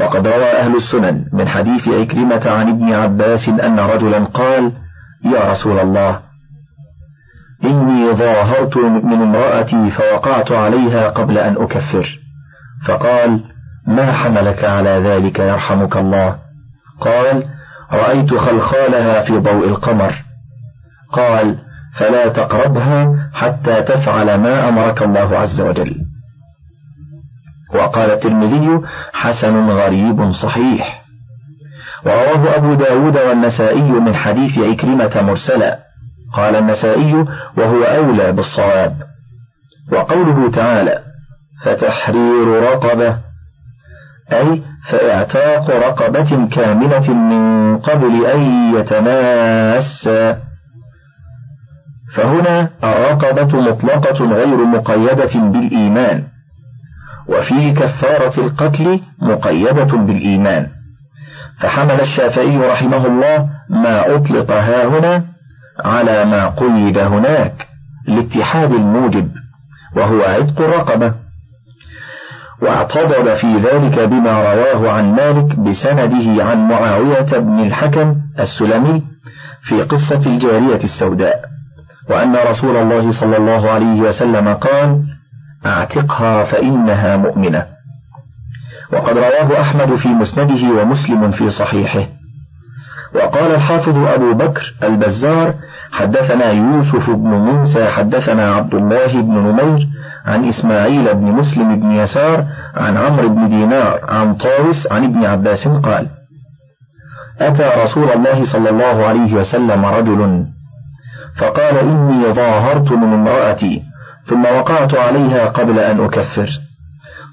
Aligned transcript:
وقد 0.00 0.26
روى 0.26 0.50
أهل 0.52 0.76
السنن 0.76 1.24
من 1.32 1.48
حديث 1.48 1.88
عكرمة 1.88 2.50
عن 2.50 2.68
ابن 2.68 2.92
عباس 2.92 3.48
أن 3.48 3.80
رجلا 3.80 4.24
قال 4.24 4.72
يا 5.24 5.52
رسول 5.52 5.78
الله 5.78 6.20
إني 7.64 8.12
ظاهرت 8.12 8.76
من 8.76 9.22
امرأتي 9.22 9.90
فوقعت 9.90 10.52
عليها 10.52 11.08
قبل 11.08 11.38
أن 11.38 11.56
أكفر. 11.56 12.18
فقال 12.86 13.44
ما 13.86 14.12
حملك 14.12 14.64
على 14.64 14.90
ذلك 14.90 15.38
يرحمك 15.38 15.96
الله؟ 15.96 16.36
قال 17.00 17.44
رأيت 17.92 18.34
خلخالها 18.34 19.20
في 19.20 19.38
ضوء 19.38 19.68
القمر. 19.68 20.14
قال 21.12 21.58
فلا 21.98 22.28
تقربها 22.28 23.30
حتى 23.34 23.82
تفعل 23.82 24.34
ما 24.34 24.68
أمرك 24.68 25.02
الله 25.02 25.38
عز 25.38 25.60
وجل. 25.60 26.09
وقال 27.74 28.10
الترمذي 28.10 28.80
حسن 29.12 29.70
غريب 29.70 30.30
صحيح. 30.32 31.02
ورواه 32.06 32.56
أبو 32.56 32.74
داود 32.74 33.16
والنسائي 33.16 33.90
من 33.90 34.14
حديث 34.14 34.58
عكرمة 34.58 35.22
مرسلا. 35.22 35.78
قال 36.34 36.56
النسائي 36.56 37.14
وهو 37.56 37.82
أولى 37.82 38.32
بالصواب. 38.32 38.96
وقوله 39.92 40.50
تعالى 40.50 40.98
فتحرير 41.64 42.46
رقبة 42.46 43.18
أي 44.32 44.62
فإعتاق 44.90 45.70
رقبة 45.70 46.48
كاملة 46.48 47.14
من 47.14 47.78
قبل 47.78 48.26
أن 48.26 48.40
يتماسا 48.74 50.40
فهنا 52.14 52.70
الرقبة 52.84 53.60
مطلقة 53.60 54.24
غير 54.24 54.56
مقيدة 54.56 55.40
بالإيمان. 55.40 56.24
وفي 57.28 57.72
كفارة 57.72 58.40
القتل 58.40 59.00
مقيدة 59.22 59.96
بالإيمان. 59.96 60.66
فحمل 61.60 62.00
الشافعي 62.00 62.56
رحمه 62.56 63.06
الله 63.06 63.48
ما 63.70 64.14
أطلق 64.16 64.50
ها 64.50 64.84
هنا 64.86 65.24
على 65.84 66.24
ما 66.24 66.48
قيد 66.48 66.98
هناك 66.98 67.66
لاتحاد 68.08 68.72
الموجب 68.72 69.30
وهو 69.96 70.22
عتق 70.22 70.60
الرقبة. 70.60 71.14
واعتضد 72.62 73.34
في 73.34 73.56
ذلك 73.56 73.98
بما 73.98 74.54
رواه 74.54 74.90
عن 74.92 75.12
مالك 75.14 75.58
بسنده 75.58 76.44
عن 76.44 76.68
معاوية 76.68 77.38
بن 77.38 77.60
الحكم 77.60 78.16
السلمي 78.38 79.02
في 79.62 79.82
قصة 79.82 80.26
الجارية 80.26 80.84
السوداء 80.84 81.40
وأن 82.10 82.36
رسول 82.36 82.76
الله 82.76 83.20
صلى 83.20 83.36
الله 83.36 83.70
عليه 83.70 84.00
وسلم 84.00 84.48
قال 84.48 85.04
اعتقها 85.66 86.44
فإنها 86.44 87.16
مؤمنة. 87.16 87.66
وقد 88.92 89.18
رواه 89.18 89.60
أحمد 89.60 89.94
في 89.94 90.08
مسنده 90.08 90.82
ومسلم 90.82 91.30
في 91.30 91.50
صحيحه. 91.50 92.06
وقال 93.14 93.54
الحافظ 93.54 93.96
أبو 93.96 94.34
بكر 94.34 94.74
البزار 94.82 95.54
حدثنا 95.92 96.50
يوسف 96.50 97.10
بن 97.10 97.28
موسى 97.28 97.88
حدثنا 97.88 98.54
عبد 98.54 98.74
الله 98.74 99.22
بن 99.22 99.34
نمير 99.34 99.88
عن 100.26 100.44
إسماعيل 100.44 101.14
بن 101.14 101.24
مسلم 101.24 101.80
بن 101.80 101.90
يسار 101.90 102.46
عن 102.76 102.96
عمرو 102.96 103.28
بن 103.28 103.48
دينار 103.48 104.00
عن 104.08 104.34
طاوس 104.34 104.92
عن 104.92 105.04
ابن 105.04 105.24
عباس 105.24 105.68
قال 105.68 106.06
أتى 107.40 107.82
رسول 107.82 108.10
الله 108.10 108.52
صلى 108.52 108.70
الله 108.70 109.06
عليه 109.06 109.34
وسلم 109.34 109.84
رجل 109.84 110.46
فقال 111.36 111.78
إني 111.78 112.32
ظاهرت 112.32 112.92
من 112.92 113.12
امرأتي 113.12 113.82
ثم 114.24 114.44
وقعت 114.44 114.94
عليها 114.94 115.46
قبل 115.46 115.78
أن 115.78 116.04
أكفر. 116.04 116.48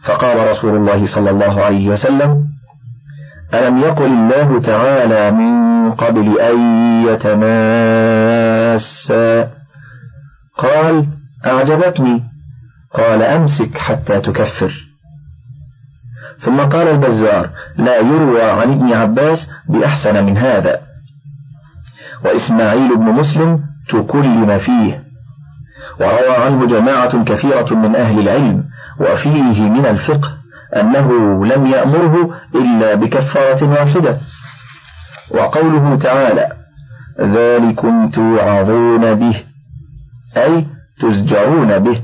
فقال 0.04 0.48
رسول 0.50 0.76
الله 0.76 1.06
صلى 1.16 1.30
الله 1.30 1.64
عليه 1.66 1.90
وسلم 1.90 2.48
ألم 3.54 3.78
يقل 3.78 4.06
الله 4.06 4.62
تعالى 4.62 5.32
من 5.32 5.92
قبل 5.92 6.40
أن 6.40 6.58
يتماسا؟ 7.08 8.68
قال 10.58 11.08
أعجبتني. 11.46 12.24
قال 12.94 13.22
أمسك 13.22 13.78
حتى 13.78 14.20
تكفر. 14.22 14.74
ثم 16.38 16.60
قال 16.60 16.88
البزار 16.88 17.50
لا 17.78 17.98
يروى 17.98 18.52
عن 18.52 18.72
ابن 18.74 18.94
عباس 18.94 19.50
بأحسن 19.70 20.26
من 20.26 20.38
هذا. 20.38 20.82
وإسماعيل 22.26 22.98
بن 22.98 23.06
مسلم 23.06 23.60
تكلم 23.90 24.58
فيه. 24.58 25.07
وروى 26.00 26.36
عنه 26.36 26.66
جماعة 26.66 27.24
كثيرة 27.24 27.76
من 27.76 27.96
أهل 27.96 28.20
العلم 28.20 28.64
وفيه 29.00 29.70
من 29.70 29.86
الفقه 29.86 30.38
أنه 30.76 31.12
لم 31.46 31.66
يأمره 31.66 32.36
إلا 32.56 32.96
بكفارة 32.96 33.70
واحدة. 33.70 34.20
وقوله 35.32 35.98
تعالى 35.98 36.48
ذلكم 37.22 38.10
توعظون 38.10 39.16
به 39.16 39.44
أي 40.38 40.66
تزجرون 41.02 41.80
به. 41.80 42.02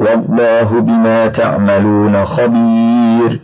والله 0.00 0.80
بما 0.80 1.28
تعملون 1.28 2.24
خبير 2.24 3.40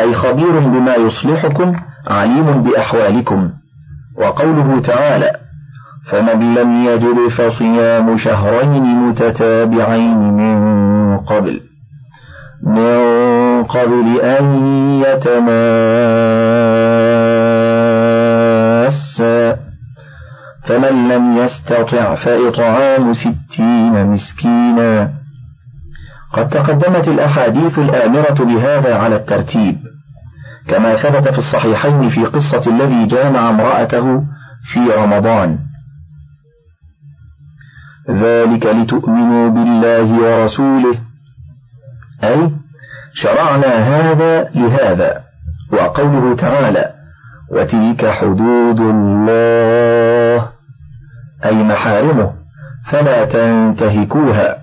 أي 0.00 0.14
خبير 0.14 0.60
بما 0.60 0.94
يصلحكم 0.94 1.80
عليم 2.06 2.62
بأحوالكم. 2.62 3.50
وقوله 4.18 4.80
تعالى 4.80 5.32
فمن 6.08 6.54
لم 6.54 6.82
يجد 6.82 7.28
فصيام 7.28 8.16
شهرين 8.16 8.82
متتابعين 8.82 10.18
من 10.18 11.18
قبل 11.18 11.60
من 12.66 13.64
قبل 13.64 14.20
أن 14.20 14.44
يتماسا. 15.00 15.60
فمن 20.64 21.08
لم 21.08 21.36
يستطع 21.36 22.14
فإطعام 22.14 23.12
ستين 23.12 24.06
مسكينا. 24.06 25.10
قد 26.32 26.48
تقدمت 26.48 27.08
الأحاديث 27.08 27.78
الآمرة 27.78 28.44
بهذا 28.44 28.94
على 28.94 29.16
الترتيب 29.16 29.76
كما 30.68 30.94
ثبت 30.96 31.28
في 31.28 31.38
الصحيحين 31.38 32.08
في 32.08 32.24
قصة 32.24 32.70
الذي 32.70 33.06
جامع 33.06 33.50
امرأته 33.50 34.22
في 34.72 34.80
رمضان. 34.96 35.69
ذلك 38.10 38.66
لتؤمنوا 38.66 39.48
بالله 39.48 40.20
ورسوله. 40.20 40.98
أي 42.24 42.50
شرعنا 43.14 43.72
هذا 43.78 44.50
لهذا 44.54 45.20
وقوله 45.72 46.36
تعالى 46.36 46.92
وتلك 47.52 48.06
حدود 48.10 48.80
الله 48.80 50.48
أي 51.44 51.54
محارمه 51.54 52.32
فلا 52.90 53.24
تنتهكوها. 53.24 54.56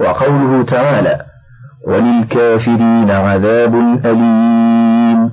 وقوله 0.00 0.64
تعالى 0.64 1.20
وللكافرين 1.88 3.10
عذاب 3.10 3.74
أليم 4.04 5.30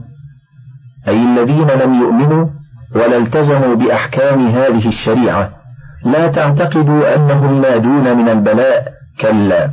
أي 1.07 1.23
الذين 1.23 1.67
لم 1.67 1.93
يؤمنوا 1.93 2.47
ولا 2.95 3.17
التزموا 3.17 3.75
بأحكام 3.75 4.47
هذه 4.47 4.87
الشريعة. 4.87 5.56
لا 6.05 6.27
تعتقدوا 6.27 7.15
أنهم 7.15 7.61
نادون 7.61 8.17
من 8.17 8.29
البلاء. 8.29 8.97
كلا 9.21 9.69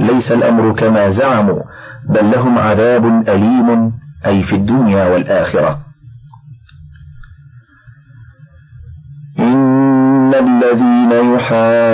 ليس 0.00 0.32
الأمر 0.32 0.72
كما 0.72 1.08
زعموا 1.08 1.62
بل 2.08 2.30
لهم 2.30 2.58
عذاب 2.58 3.04
أليم 3.28 3.92
أي 4.26 4.42
في 4.42 4.56
الدنيا 4.56 5.04
والآخرة. 5.04 5.78
إن 9.38 10.34
الذين 10.34 11.12
يحادون 11.34 11.86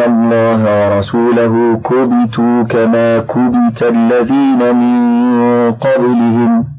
الله 0.00 0.60
ورسوله 0.88 1.76
كبتوا 1.76 2.62
كما 2.62 3.18
كبت 3.18 3.82
الذين 3.82 4.76
من 4.76 5.72
قبلهم. 5.72 6.73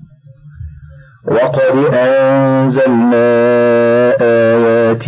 وقد 1.27 1.75
أنزلنا 1.93 3.27
آيات 4.21 5.05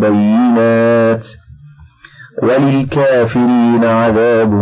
بينات 0.00 1.26
وللكافرين 2.42 3.84
عذاب 3.84 4.52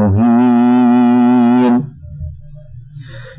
مهين. 0.00 1.74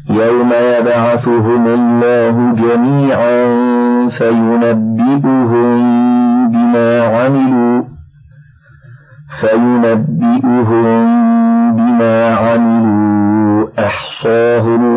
يوم 0.10 0.52
يبعثهم 0.54 1.68
الله 1.68 2.54
جميعا 2.54 3.38
فينبئهم 4.18 5.80
بما 6.52 7.02
عملوا 7.04 7.84
فينبئهم 9.42 11.06
بما 11.76 12.36
عملوا. 12.36 13.08
أحصاه 13.80 14.66
الله 14.68 14.97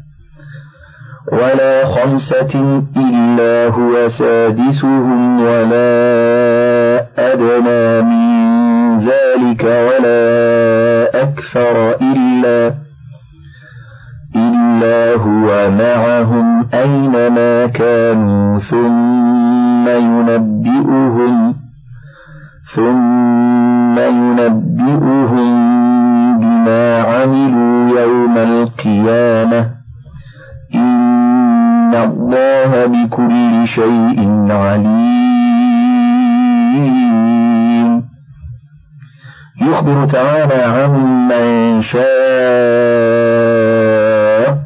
ولا 1.31 1.85
خمسة 1.85 2.83
إلا 2.97 3.67
هو 3.73 4.07
سادسهم 4.07 5.41
ولا 5.41 5.91
أدنى 7.17 8.01
من 8.01 8.31
ذلك 8.99 9.63
ولا 9.63 10.21
أكثر 11.23 11.95
إلا 12.01 12.73
إلا 14.35 15.15
هو 15.15 15.71
معهم 15.71 16.67
أينما 16.73 17.67
كانوا 17.67 18.59
ثم 18.59 19.87
ينبئهم 19.87 21.55
ثم 22.75 23.99
ينبئهم 23.99 25.51
بما 26.39 27.01
عملوا 27.01 27.30
إن 31.91 31.97
الله 31.97 32.85
بكل 32.85 33.67
شيء 33.67 34.19
عليم. 34.51 35.71
يخبر 39.61 40.05
تعالى 40.05 40.63
عمن 40.63 41.81
شاق 41.81 42.01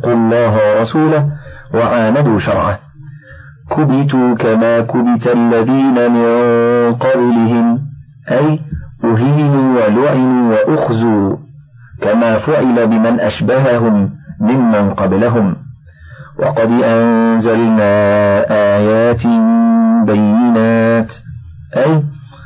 الله 0.06 0.54
ورسوله 0.54 1.25
وعاندوا 1.74 2.38
شرعه. 2.38 2.80
كبتوا 3.71 4.36
كما 4.36 4.80
كبت 4.80 5.28
الذين 5.28 6.12
من 6.12 6.30
قبلهم 6.94 7.80
أي 8.31 8.60
أهينوا 9.04 9.86
ولعنوا 9.86 10.54
وأخزوا 10.54 11.36
كما 12.01 12.38
فعل 12.38 12.88
بمن 12.88 13.19
أشبههم 13.19 14.10
ممن 14.42 14.94
قبلهم. 14.94 15.65
وقد 16.40 16.72
أنزلنا 16.84 17.92
آيات 18.52 19.24
بينات 20.08 21.12
أي 21.78 22.04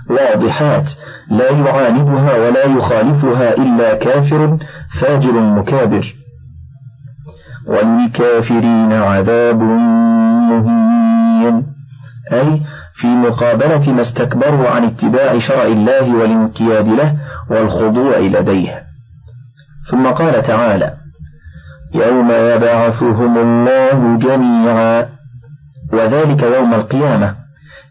واضحات 0.10 0.90
لا 1.30 1.50
يعاندها 1.52 2.38
ولا 2.38 2.66
يخالفها 2.66 3.58
إلا 3.58 3.94
كافر 3.94 4.58
فاجر 5.02 5.40
مكابر. 5.40 6.14
وللكافرين 7.68 8.94
عذاب 8.94 9.62
مهين 10.50 11.66
أي 12.34 12.62
في 12.94 13.08
مقابلة 13.08 13.94
ما 13.94 14.02
استكبروا 14.02 14.70
عن 14.70 14.84
اتباع 14.84 15.40
شرع 15.40 15.64
الله 15.64 16.16
والانقياد 16.16 16.88
له 16.88 17.16
والخضوع 17.50 18.18
لديه. 18.18 18.84
ثم 19.92 20.08
قال 20.08 20.44
تعالى 20.44 20.99
يوم 21.94 22.32
يبعثهم 22.32 23.38
الله 23.38 24.18
جميعا 24.18 25.10
وذلك 25.94 26.44
يوم 26.44 26.74
القيامة 26.74 27.36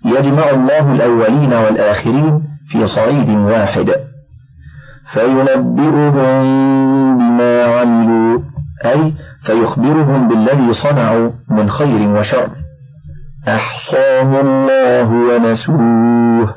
يجمع 0.04 0.50
الله 0.50 0.92
الأولين 0.92 1.52
والآخرين 1.52 2.42
في 2.68 2.86
صعيد 2.86 3.30
واحد. 3.30 3.90
فينبئهم 5.12 6.44
بما 7.18 7.64
عملوا 7.64 8.40
أي 8.84 9.14
فيخبرهم 9.46 10.28
بالذي 10.28 10.72
صنعوا 10.72 11.30
من 11.50 11.70
خير 11.70 12.08
وشر. 12.08 12.48
أحصاه 13.48 14.40
الله 14.40 15.10
ونسوه 15.10 16.54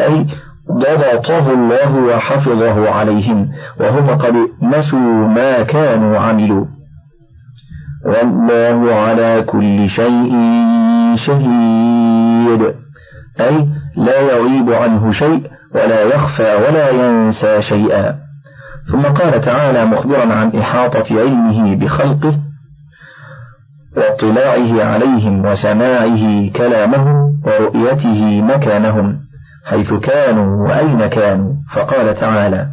أي 0.00 0.26
ضبطه 0.72 1.50
الله 1.52 1.96
وحفظه 1.96 2.90
عليهم 2.90 3.48
وهم 3.80 4.06
قد 4.08 4.34
نسوا 4.62 5.28
ما 5.28 5.62
كانوا 5.62 6.18
عملوا. 6.18 6.66
والله 8.06 8.94
على 8.94 9.42
كل 9.42 9.88
شيء 9.88 10.32
شهيد. 11.14 12.74
أي 13.40 13.68
لا 13.96 14.20
يغيب 14.20 14.72
عنه 14.72 15.10
شيء 15.10 15.50
ولا 15.74 16.02
يخفى 16.02 16.54
ولا 16.54 16.90
ينسى 16.90 17.62
شيئا. 17.62 18.14
ثم 18.92 19.02
قال 19.02 19.40
تعالى 19.40 19.84
مخبرا 19.84 20.32
عن 20.34 20.56
إحاطة 20.56 21.20
علمه 21.20 21.76
بخلقه 21.76 22.38
واطلاعه 23.96 24.84
عليهم 24.84 25.44
وسماعه 25.44 26.50
كلامهم 26.56 27.42
ورؤيته 27.46 28.42
مكانهم. 28.42 29.27
حيث 29.68 29.94
كانوا 29.94 30.68
وأين 30.68 31.06
كانوا؟ 31.06 31.52
فقال 31.74 32.14
تعالى 32.14 32.66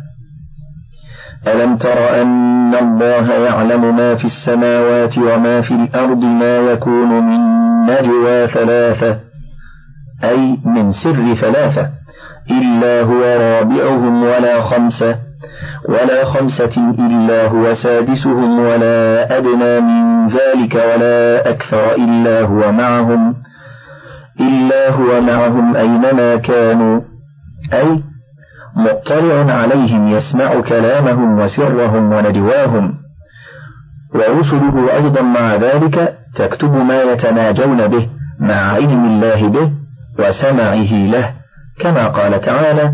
ألم 1.47 1.77
تر 1.77 2.21
أن 2.21 2.75
الله 2.75 3.33
يعلم 3.33 3.95
ما 3.95 4.15
في 4.15 4.25
السماوات 4.25 5.18
وما 5.18 5.62
في 5.62 5.71
الأرض 5.71 6.18
ما 6.18 6.57
يكون 6.57 7.09
من 7.09 7.39
نجوى 7.86 8.47
ثلاثة 8.47 9.19
أي 10.24 10.57
من 10.65 10.92
سر 10.92 11.33
ثلاثة 11.33 11.89
إلا 12.51 13.01
هو 13.01 13.21
رابعهم 13.21 14.24
ولا 14.24 14.62
خمسة 14.62 15.15
ولا 15.89 16.25
خمسة 16.25 16.94
إلا 17.00 17.47
هو 17.47 17.74
سادسهم 17.74 18.59
ولا 18.59 19.38
أدنى 19.38 19.80
من 19.80 20.25
ذلك 20.27 20.75
ولا 20.75 21.50
أكثر 21.50 21.95
إلا 21.95 22.42
هو 22.42 22.71
معهم. 22.71 23.36
إلا 24.40 24.90
هو 24.92 25.22
معهم 25.22 25.76
أينما 25.76 26.36
كانوا. 26.36 27.02
أي 27.74 28.04
مطلع 28.78 29.54
عليهم 29.54 30.08
يسمع 30.08 30.62
كلامهم 30.62 31.40
وسرهم 31.40 32.14
ونجواهم. 32.14 32.94
ورسله 34.16 34.94
أيضا 34.94 35.22
مع 35.22 35.56
ذلك 35.56 36.18
تكتب 36.36 36.74
ما 36.76 37.02
يتناجون 37.02 37.88
به 37.88 38.10
مع 38.40 38.54
علم 38.54 39.06
الله 39.06 39.50
به 39.50 39.72
وسمعه 40.20 40.94
له 40.94 41.34
كما 41.80 42.08
قال 42.08 42.42
تعالى 42.42 42.94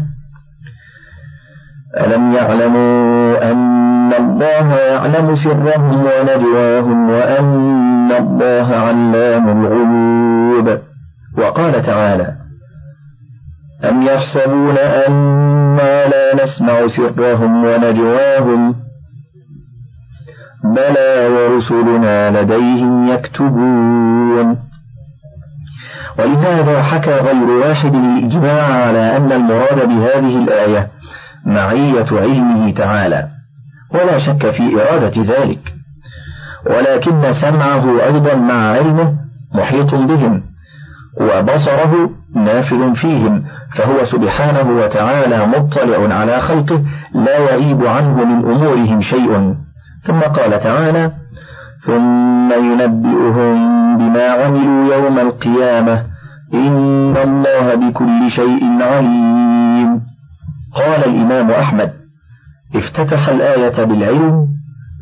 ألم 1.98 2.32
يعلموا 2.32 3.52
أن 3.52 4.14
الله 4.14 4.76
يعلم 4.76 5.36
سرهم 5.36 6.06
ونجواهم 6.06 7.10
وأن 7.10 8.12
الله 8.12 8.76
علام 8.76 9.50
الغيوب. 9.50 10.91
وقال 11.52 11.82
تعالى 11.82 12.36
أم 13.84 14.02
يحسبون 14.02 14.78
أنا 14.78 16.08
لا 16.08 16.44
نسمع 16.44 16.88
سرهم 16.88 17.66
ونجواهم 17.66 18.76
بلى 20.64 21.28
ورسلنا 21.28 22.42
لديهم 22.42 23.08
يكتبون 23.08 24.58
ولهذا 26.20 26.82
حكى 26.82 27.12
غير 27.14 27.44
واحد 27.44 27.96
الإجماع 27.96 28.86
على 28.86 29.18
أن 29.18 29.32
المراد 29.32 29.88
بهذه 29.88 30.44
الآية 30.44 30.90
معية 31.46 32.06
علمه 32.12 32.74
تعالى 32.74 33.28
ولا 33.94 34.20
شك 34.20 34.50
في 34.50 34.82
إرادة 34.82 35.22
ذلك 35.24 35.74
ولكن 36.66 37.34
سمعه 37.34 38.04
أيضا 38.04 38.36
مع 38.36 38.72
علمه 38.72 39.16
محيط 39.56 39.96
بهم 39.96 40.51
وبصره 41.20 42.10
نافذ 42.36 42.94
فيهم 42.96 43.44
فهو 43.76 44.04
سبحانه 44.04 44.70
وتعالى 44.70 45.48
مطلع 45.48 46.16
على 46.16 46.40
خلقه 46.40 46.84
لا 47.16 47.38
يغيب 47.38 47.86
عنه 47.86 48.26
من 48.26 48.52
أمورهم 48.52 49.00
شيء. 49.00 49.56
ثم 50.02 50.20
قال 50.20 50.60
تعالى 50.60 51.12
ثم 51.86 52.52
ينبئهم 52.54 53.58
بما 53.98 54.28
عملوا 54.28 54.96
يوم 54.96 55.20
القيامة 55.20 56.04
إن 56.54 57.18
الله 57.18 57.76
بكل 57.76 58.30
شيء 58.30 58.82
عليم. 58.82 60.02
قال 60.76 61.06
الإمام 61.06 61.52
أحمد 61.52 61.92
افتتح 62.76 63.30
الآية 63.30 63.84
بالعلم 63.84 64.48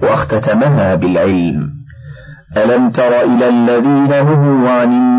واختتمها 0.03 0.95
بالعلم. 0.95 1.69
ألم 2.57 2.89
تر 2.89 3.21
إلى 3.21 3.49
الذين 3.49 4.07
نهوا 4.07 4.69
عن 4.69 5.18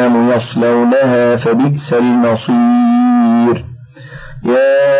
يصلونها 0.00 1.36
فبئس 1.36 1.92
المصير. 1.92 3.64
يا 4.44 4.98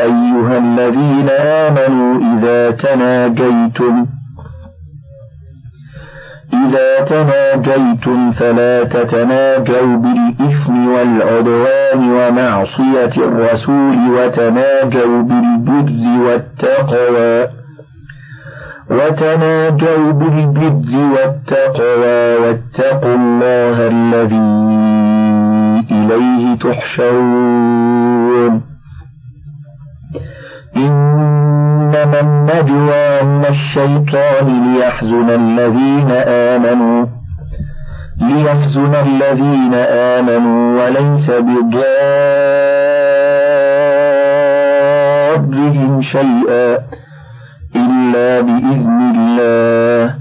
أيها 0.00 0.58
الذين 0.58 1.28
آمنوا 1.30 2.34
إذا 2.34 2.70
تناجيتم 2.70 4.06
إذا 6.52 7.04
تناجيتم 7.04 8.30
فلا 8.30 8.84
تتناجوا 8.84 9.96
بالإثم 9.96 10.88
والعدوان 10.88 12.10
ومعصية 12.12 13.14
الرسول 13.16 13.96
وتناجوا 14.10 15.22
بالبر 15.22 16.22
والتقوى. 16.24 17.61
وتناجوا 19.06 20.12
بالبر 20.12 20.92
والتقوى 21.14 22.36
واتقوا 22.42 23.14
الله 23.14 23.76
الذي 23.88 24.52
إليه 25.90 26.56
تحشرون. 26.56 27.92
إنما 30.76 32.20
النجوى 32.20 33.22
من 33.22 33.44
الشيطان 33.46 34.74
ليحزن 34.74 35.30
الذين 35.30 36.10
آمنوا 36.28 37.06
ليحزن 38.20 38.94
الذين 38.94 39.74
آمنوا 40.14 40.82
وليس 40.82 41.30
بضارهم 41.30 41.90
شيئا. 46.00 46.78
إلا 48.12 48.40
بإذن 48.40 49.00
الله 49.16 50.14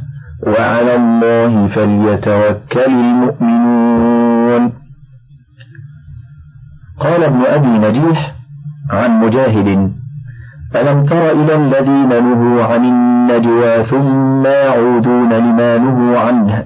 وعلى 0.48 0.96
الله 0.96 1.68
فليتوكل 1.68 2.92
المؤمنون. 2.92 4.74
قال 7.00 7.24
ابن 7.24 7.42
أبي 7.46 7.68
نجيح 7.68 8.36
عن 8.90 9.22
مجاهد 9.22 9.92
ألم 10.76 11.06
تر 11.06 11.32
إلى 11.32 11.56
الذين 11.56 12.10
نهوا 12.10 12.64
عن 12.64 12.86
النجوى 12.86 13.84
ثم 13.84 14.46
يعودون 14.46 15.34
لما 15.34 15.78
نهوا 15.78 16.20
عنه؟ 16.20 16.66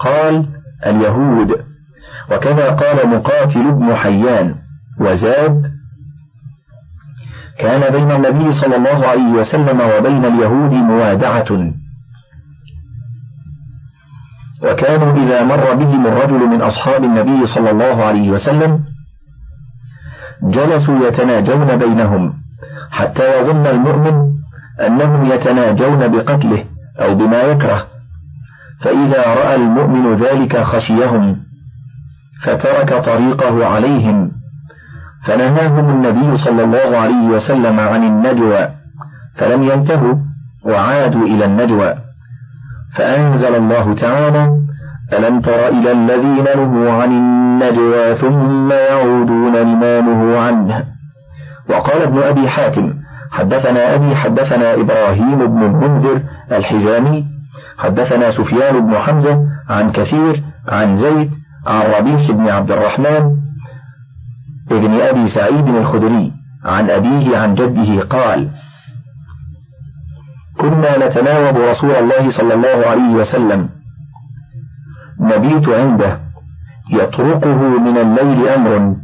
قال 0.00 0.46
اليهود. 0.86 1.56
وكذا 2.32 2.70
قال 2.70 3.08
مقاتل 3.08 3.72
بن 3.72 3.94
حيان 3.94 4.54
وزاد 5.00 5.77
كان 7.58 7.92
بين 7.92 8.10
النبي 8.10 8.52
صلى 8.52 8.76
الله 8.76 9.06
عليه 9.06 9.32
وسلم 9.32 9.80
وبين 9.80 10.24
اليهود 10.24 10.72
موادعة 10.72 11.72
وكانوا 14.62 15.16
إذا 15.16 15.44
مر 15.44 15.74
بهم 15.74 16.06
الرجل 16.06 16.38
من 16.38 16.62
أصحاب 16.62 17.04
النبي 17.04 17.46
صلى 17.46 17.70
الله 17.70 18.04
عليه 18.04 18.30
وسلم 18.30 18.84
جلسوا 20.42 21.08
يتناجون 21.08 21.76
بينهم 21.76 22.34
حتى 22.90 23.40
يظن 23.40 23.66
المؤمن 23.66 24.38
أنهم 24.86 25.24
يتناجون 25.24 26.08
بقتله 26.08 26.64
أو 27.00 27.14
بما 27.14 27.42
يكره. 27.42 27.86
فإذا 28.80 29.34
رأى 29.34 29.54
المؤمن 29.54 30.14
ذلك 30.14 30.58
خشيهم 30.58 31.36
فترك 32.42 33.04
طريقه 33.04 33.66
عليهم. 33.66 34.37
فنهاهم 35.28 35.90
النبي 35.90 36.36
صلى 36.36 36.64
الله 36.64 36.98
عليه 36.98 37.28
وسلم 37.28 37.80
عن 37.80 38.04
النجوى 38.04 38.68
فلم 39.36 39.62
ينتهوا 39.62 40.14
وعادوا 40.64 41.26
إلى 41.26 41.44
النجوى. 41.44 41.94
فأنزل 42.96 43.54
الله 43.54 43.94
تعالى 43.94 44.48
ألم 45.12 45.40
تر 45.40 45.68
إلى 45.68 45.92
الذين 45.92 46.44
نهوا 46.44 46.92
عن 46.92 47.10
النجوى 47.10 48.14
ثم 48.14 48.72
يعودون 48.72 49.56
لما 49.56 50.00
نهوا 50.00 50.38
عنه؟ 50.40 50.84
وقال 51.70 52.02
ابن 52.02 52.22
أبي 52.22 52.48
حاتم 52.48 52.94
حدثنا 53.30 53.94
أبي 53.94 54.16
حدثنا 54.16 54.74
إبراهيم 54.74 55.46
بن 55.46 55.62
المنذر 55.62 56.22
الحزامي 56.52 57.24
حدثنا 57.78 58.30
سفيان 58.30 58.86
بن 58.86 58.98
حمزة 58.98 59.38
عن 59.68 59.92
كثير 59.92 60.42
عن 60.68 60.96
زيد 60.96 61.30
عن 61.66 61.80
ربيح 61.80 62.30
بن 62.30 62.48
عبد 62.48 62.72
الرحمن 62.72 63.47
ابن 64.70 65.00
أبي 65.00 65.28
سعيد 65.28 65.68
الخدري 65.68 66.32
عن 66.64 66.90
أبيه 66.90 67.38
عن 67.38 67.54
جده 67.54 68.02
قال 68.02 68.50
كنا 70.60 71.08
نتناوب 71.08 71.56
رسول 71.56 71.90
الله 71.90 72.30
صلى 72.30 72.54
الله 72.54 72.86
عليه 72.86 73.12
وسلم. 73.14 73.68
نبيت 75.20 75.68
عنده. 75.68 76.20
يطرقه 76.90 77.78
من 77.78 77.98
الليل 77.98 78.48
أمر 78.48 78.96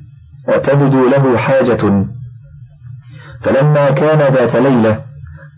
وتبدو 0.48 1.08
له 1.08 1.36
حاجة. 1.36 2.04
فلما 3.40 3.90
كان 3.90 4.18
ذات 4.18 4.56
ليلة 4.56 5.00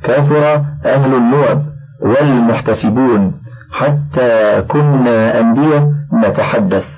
كثر 0.03 0.45
أهل 0.85 1.15
النوب 1.15 1.63
والمحتسبون 2.03 3.33
حتى 3.73 4.63
كنا 4.63 5.41
أندية 5.41 5.93
نتحدث. 6.15 6.96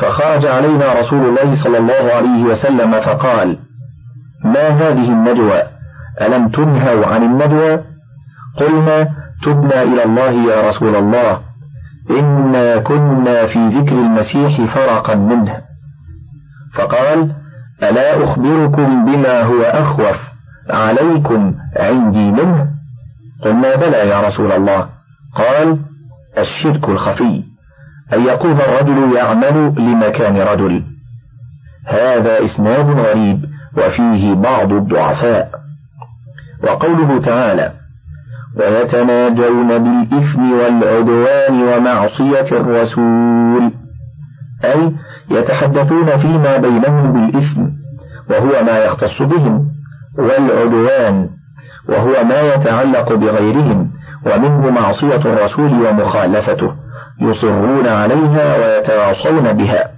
فخرج 0.00 0.46
علينا 0.46 0.92
رسول 0.92 1.28
الله 1.28 1.64
صلى 1.64 1.78
الله 1.78 2.12
عليه 2.14 2.44
وسلم 2.44 3.00
فقال 3.00 3.58
ما 4.44 4.68
هذه 4.68 5.12
النجوى؟ 5.12 5.62
ألم 6.20 6.48
تنهوا 6.48 7.06
عن 7.06 7.22
النجوى؟ 7.22 7.84
قلنا 8.56 9.08
تبنا 9.42 9.82
إلى 9.82 10.04
الله 10.04 10.30
يا 10.30 10.68
رسول 10.68 10.96
الله 10.96 11.40
إنا 12.10 12.78
كنا 12.78 13.46
في 13.46 13.68
ذكر 13.68 13.92
المسيح 13.92 14.74
فرقا 14.74 15.14
منه. 15.14 15.60
فقال 16.74 17.32
ألا 17.82 18.24
أخبركم 18.24 19.04
بما 19.04 19.42
هو 19.42 19.62
أخوف؟ 19.62 20.16
عليكم 20.70 21.54
عندي 21.76 22.32
منه؟ 22.32 22.66
قلنا 23.44 23.76
بلى 23.76 23.98
يا 24.08 24.20
رسول 24.20 24.52
الله. 24.52 24.88
قال 25.34 25.78
الشرك 26.38 26.88
الخفي. 26.88 27.44
أن 28.12 28.24
يقوم 28.24 28.60
الرجل 28.60 29.16
يعمل 29.16 29.74
لمكان 29.78 30.36
رجل. 30.36 30.82
هذا 31.86 32.44
إسناد 32.44 32.86
غريب 32.86 33.44
وفيه 33.76 34.34
بعض 34.34 34.72
الضعفاء. 34.72 35.50
وقوله 36.64 37.20
تعالى 37.20 37.72
ويتناجون 38.56 39.68
بالإثم 39.68 40.52
والعدوان 40.52 41.62
ومعصية 41.62 42.56
الرسول 42.60 43.72
أي 44.64 44.92
يتحدثون 45.30 46.16
فيما 46.16 46.56
بينهم 46.56 47.12
بالإثم 47.12 47.62
وهو 48.30 48.64
ما 48.64 48.78
يختص 48.78 49.22
بهم 49.22 49.68
والعدوان 50.18 51.28
وهو 51.88 52.24
ما 52.24 52.40
يتعلق 52.40 53.12
بغيرهم 53.12 53.90
ومنه 54.26 54.70
معصية 54.70 55.20
الرسول 55.24 55.86
ومخالفته. 55.86 56.74
يصرون 57.20 57.86
عليها 57.86 58.56
ويتواصون 58.56 59.52
بها. 59.52 59.90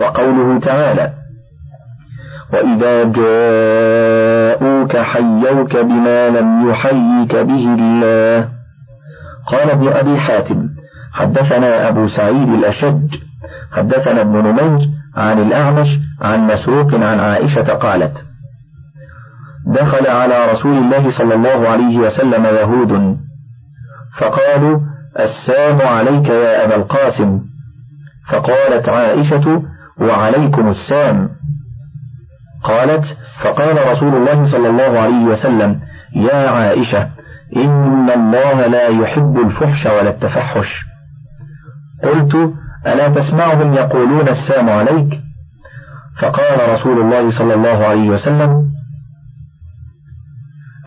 وقوله 0.00 0.60
تعالى 0.60 1.12
وإذا 2.52 3.04
جاءوك 3.04 4.96
حيوك 4.96 5.76
بما 5.76 6.28
لم 6.28 6.70
يحيك 6.70 7.36
به 7.36 7.74
الله 7.74 8.48
قال 9.46 9.70
ابن 9.70 9.88
أبي 9.88 10.18
حاتم 10.18 10.68
حدثنا 11.12 11.88
أبو 11.88 12.06
سعيد 12.06 12.48
الأشج 12.48 13.14
حدثنا 13.72 14.20
ابن 14.20 14.38
نمير 14.38 14.88
عن 15.16 15.38
الأعمش 15.38 15.98
عن 16.20 16.46
مسروق 16.46 16.94
عن 16.94 17.20
عائشة 17.20 17.74
قالت 17.74 18.24
دخل 19.66 20.06
على 20.06 20.50
رسول 20.52 20.78
الله 20.78 21.18
صلى 21.18 21.34
الله 21.34 21.68
عليه 21.68 21.98
وسلم 21.98 22.44
يهود 22.44 23.16
فقالوا 24.20 24.80
السلام 25.18 25.80
عليك 25.80 26.28
يا 26.28 26.64
أبا 26.64 26.76
القاسم. 26.76 27.40
فقالت 28.32 28.88
عائشة 28.88 29.62
وعليكم 30.00 30.68
السام 30.68 31.28
قالت 32.64 33.04
فقال 33.44 33.88
رسول 33.88 34.14
الله 34.16 34.52
صلى 34.52 34.68
الله 34.68 35.00
عليه 35.00 35.24
وسلم 35.24 35.80
يا 36.16 36.50
عائشة 36.50 37.08
إن 37.56 38.10
الله 38.10 38.66
لا 38.66 38.88
يحب 38.88 39.36
الفحش 39.46 39.86
ولا 39.86 40.10
التفحش. 40.10 40.84
قلت 42.04 42.34
ألا 42.86 43.08
تسمعهم 43.08 43.72
يقولون 43.72 44.28
السلام 44.28 44.70
عليك؟ 44.70 45.20
فقال 46.20 46.68
رسول 46.72 47.00
الله 47.00 47.38
صلى 47.38 47.54
الله 47.54 47.86
عليه 47.86 48.08
وسلم 48.08 48.70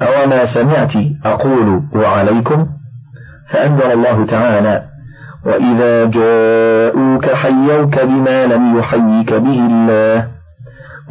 أوما 0.02 0.54
سمعت 0.54 0.92
أقول 1.26 1.84
وعليكم؟ 1.96 2.68
فأنزل 3.50 3.92
الله 3.92 4.26
تعالى 4.26 4.84
وإذا 5.46 6.06
جاءوك 6.06 7.26
حيوك 7.30 8.00
بما 8.00 8.46
لم 8.46 8.78
يحيك 8.78 9.34
به 9.34 9.60
الله. 9.68 10.28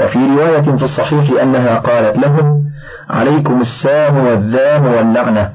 وفي 0.00 0.18
رواية 0.18 0.62
في 0.62 0.82
الصحيح 0.82 1.42
أنها 1.42 1.78
قالت 1.78 2.18
لهم 2.18 2.64
عليكم 3.10 3.60
السام 3.60 4.16
والذام 4.16 4.84
واللعنة. 4.84 5.50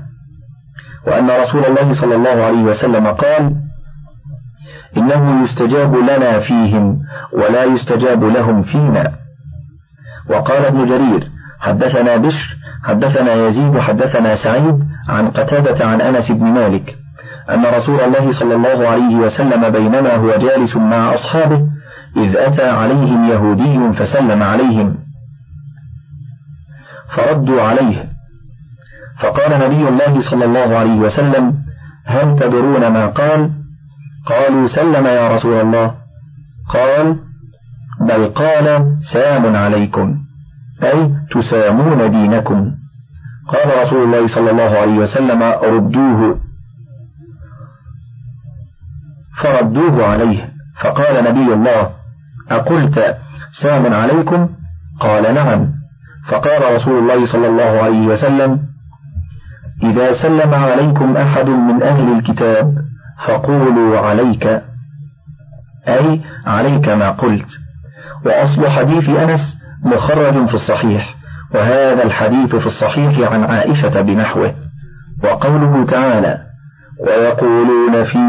وأن 1.08 1.30
رسول 1.30 1.66
الله 1.66 2.02
صلى 2.02 2.16
الله 2.16 2.44
عليه 2.44 2.64
وسلم 2.64 3.08
قال 3.08 3.56
إنه 4.98 5.44
يستجاب 5.44 5.96
لنا 5.96 6.40
فيهم 6.40 7.00
ولا 7.34 7.64
يستجاب 7.64 8.24
لهم 8.24 8.64
فينا. 8.64 9.12
وقال 10.30 10.66
ابن 10.66 10.86
جرير 10.86 11.28
حدثنا 11.60 12.18
بشر 12.18 12.58
حدثنا 12.84 13.34
يزيد 13.34 13.80
حدثنا 13.80 14.36
سعيد 14.36 14.80
عن 15.08 15.28
قتادة 15.28 15.86
عن 15.86 16.02
أنس 16.02 16.32
بن 16.32 16.46
مالك 16.46 16.96
أن 17.50 17.66
رسول 17.66 18.00
الله 18.00 18.32
صلى 18.40 18.56
الله 18.56 18.88
عليه 18.88 19.16
وسلم 19.16 19.70
بينما 19.70 20.16
هو 20.16 20.38
جالس 20.38 20.76
مع 20.76 21.14
أصحابه 21.14 21.68
إذ 22.18 22.38
أتى 22.38 22.70
عليهم 22.70 23.26
يهودي 23.26 23.94
فسلم 23.94 24.44
عليهم 24.44 24.98
فردوا 27.16 27.62
عليه. 27.62 28.06
فقال 29.22 29.60
نبي 29.60 29.88
الله 29.88 30.32
صلى 30.32 30.46
الله 30.46 30.78
عليه 30.78 31.00
وسلم 31.00 31.54
هل 32.06 32.36
تدرون 32.40 32.88
ما 32.88 33.08
قال؟ 33.08 33.52
قالوا 34.26 34.68
سلم 34.68 35.06
يا 35.06 35.36
رسول 35.36 35.62
الله. 35.62 35.94
قال 36.70 37.20
بل 38.02 38.28
قال 38.28 38.98
سام 39.14 39.56
عليكم 39.56 40.18
أي 40.84 41.12
تسامون 41.32 42.12
دينكم. 42.12 42.72
قال 43.48 43.82
رسول 43.82 44.04
الله 44.04 44.28
صلى 44.28 44.52
الله 44.52 44.78
عليه 44.80 44.98
وسلم 44.98 45.44
ردوه. 45.44 46.40
فردوه 49.44 50.06
عليه 50.08 50.50
فقال 50.82 51.24
نبي 51.24 51.54
الله 51.54 51.90
أقلت 52.52 53.18
سام 53.62 53.94
عليكم؟ 53.94 54.50
قال 55.00 55.34
نعم. 55.34 55.68
فقال 56.30 56.74
رسول 56.76 57.00
الله 57.00 57.32
صلى 57.32 57.48
الله 57.48 57.84
عليه 57.84 58.08
وسلم 58.08 58.60
إذا 59.84 60.22
سلم 60.22 60.54
عليكم 60.54 61.18
أحد 61.18 61.46
من 61.46 61.84
أهل 61.84 62.18
الكتاب 62.18 62.76
فقولوا 63.28 64.00
عليك 64.00 64.62
أي 65.88 66.22
عليك 66.46 66.90
ما 66.90 67.12
قلت. 67.12 67.50
وأصل 68.26 68.68
حديث 68.70 69.10
أنس 69.10 69.58
مخرج 69.84 70.48
في 70.48 70.54
الصحيح. 70.54 71.17
وهذا 71.56 72.04
الحديث 72.04 72.56
في 72.56 72.66
الصحيح 72.66 73.32
عن 73.32 73.44
عائشة 73.44 74.02
بنحوه. 74.02 74.54
وقوله 75.24 75.86
تعالى 75.86 76.38
ويقولون 77.08 78.04
في 78.04 78.20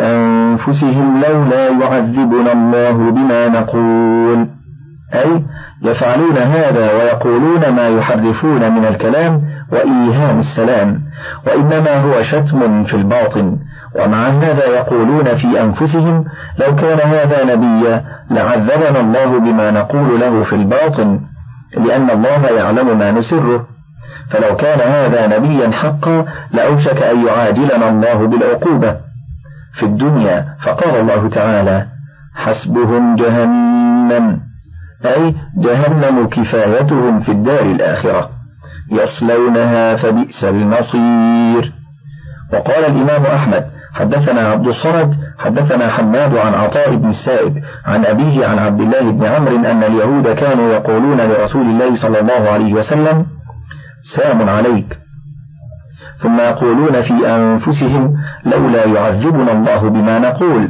أنفسهم 0.00 1.22
لولا 1.22 1.68
يعذبنا 1.68 2.52
الله 2.52 3.10
بما 3.10 3.48
نقول. 3.48 4.48
أي 5.14 5.44
يفعلون 5.82 6.36
هذا 6.36 6.92
ويقولون 6.92 7.68
ما 7.68 7.88
يحرفون 7.88 8.72
من 8.74 8.84
الكلام 8.84 9.42
وإيهام 9.72 10.38
السلام. 10.38 11.00
وإنما 11.46 11.96
هو 12.00 12.22
شتم 12.22 12.84
في 12.84 12.94
الباطن. 12.94 13.56
ومع 14.00 14.28
هذا 14.28 14.66
يقولون 14.66 15.34
في 15.34 15.60
أنفسهم 15.60 16.24
لو 16.58 16.76
كان 16.76 17.08
هذا 17.08 17.54
نبيا 17.54 18.04
لعذبنا 18.30 19.00
الله 19.00 19.40
بما 19.40 19.70
نقول 19.70 20.20
له 20.20 20.42
في 20.42 20.52
الباطن. 20.52 21.20
لأن 21.76 22.10
الله 22.10 22.46
يعلم 22.46 22.98
ما 22.98 23.10
نسره. 23.10 23.66
فلو 24.30 24.56
كان 24.56 24.80
هذا 24.80 25.38
نبيا 25.38 25.70
حقا 25.70 26.24
لأوشك 26.52 27.02
أن 27.02 27.26
يعاجلنا 27.26 27.88
الله 27.88 28.26
بالعقوبة. 28.26 28.96
في 29.74 29.82
الدنيا 29.82 30.46
فقال 30.64 31.00
الله 31.00 31.28
تعالى 31.28 31.86
حسبهم 32.34 33.16
جهنم. 33.16 34.40
أي 35.04 35.34
جهنم 35.56 36.28
كفايتهم 36.28 37.20
في 37.20 37.32
الدار 37.32 37.62
الآخرة. 37.62 38.30
يصلونها 38.92 39.96
فبئس 39.96 40.44
المصير. 40.44 41.72
وقال 42.52 42.84
الإمام 42.84 43.26
أحمد 43.26 43.64
حدثنا 43.94 44.40
عبد 44.40 44.66
الصمد 44.66 45.14
حدثنا 45.38 45.88
حماد 45.88 46.36
عن 46.36 46.54
عطاء 46.54 46.96
بن 46.96 47.08
السائب 47.08 47.62
عن 47.86 48.04
أبيه 48.04 48.46
عن 48.46 48.58
عبد 48.58 48.80
الله 48.80 49.10
بن 49.10 49.24
عمرو 49.24 49.56
أن 49.56 49.82
اليهود 49.82 50.36
كانوا 50.36 50.72
يقولون 50.72 51.20
لرسول 51.20 51.62
الله 51.62 51.94
صلى 52.02 52.20
الله 52.20 52.50
عليه 52.50 52.74
وسلم 52.74 53.26
سام 54.16 54.48
عليك. 54.48 54.98
ثم 56.22 56.40
يقولون 56.40 57.02
في 57.02 57.34
أنفسهم 57.36 58.14
لولا 58.46 58.86
يعذبنا 58.86 59.52
الله 59.52 59.90
بما 59.90 60.18
نقول. 60.18 60.68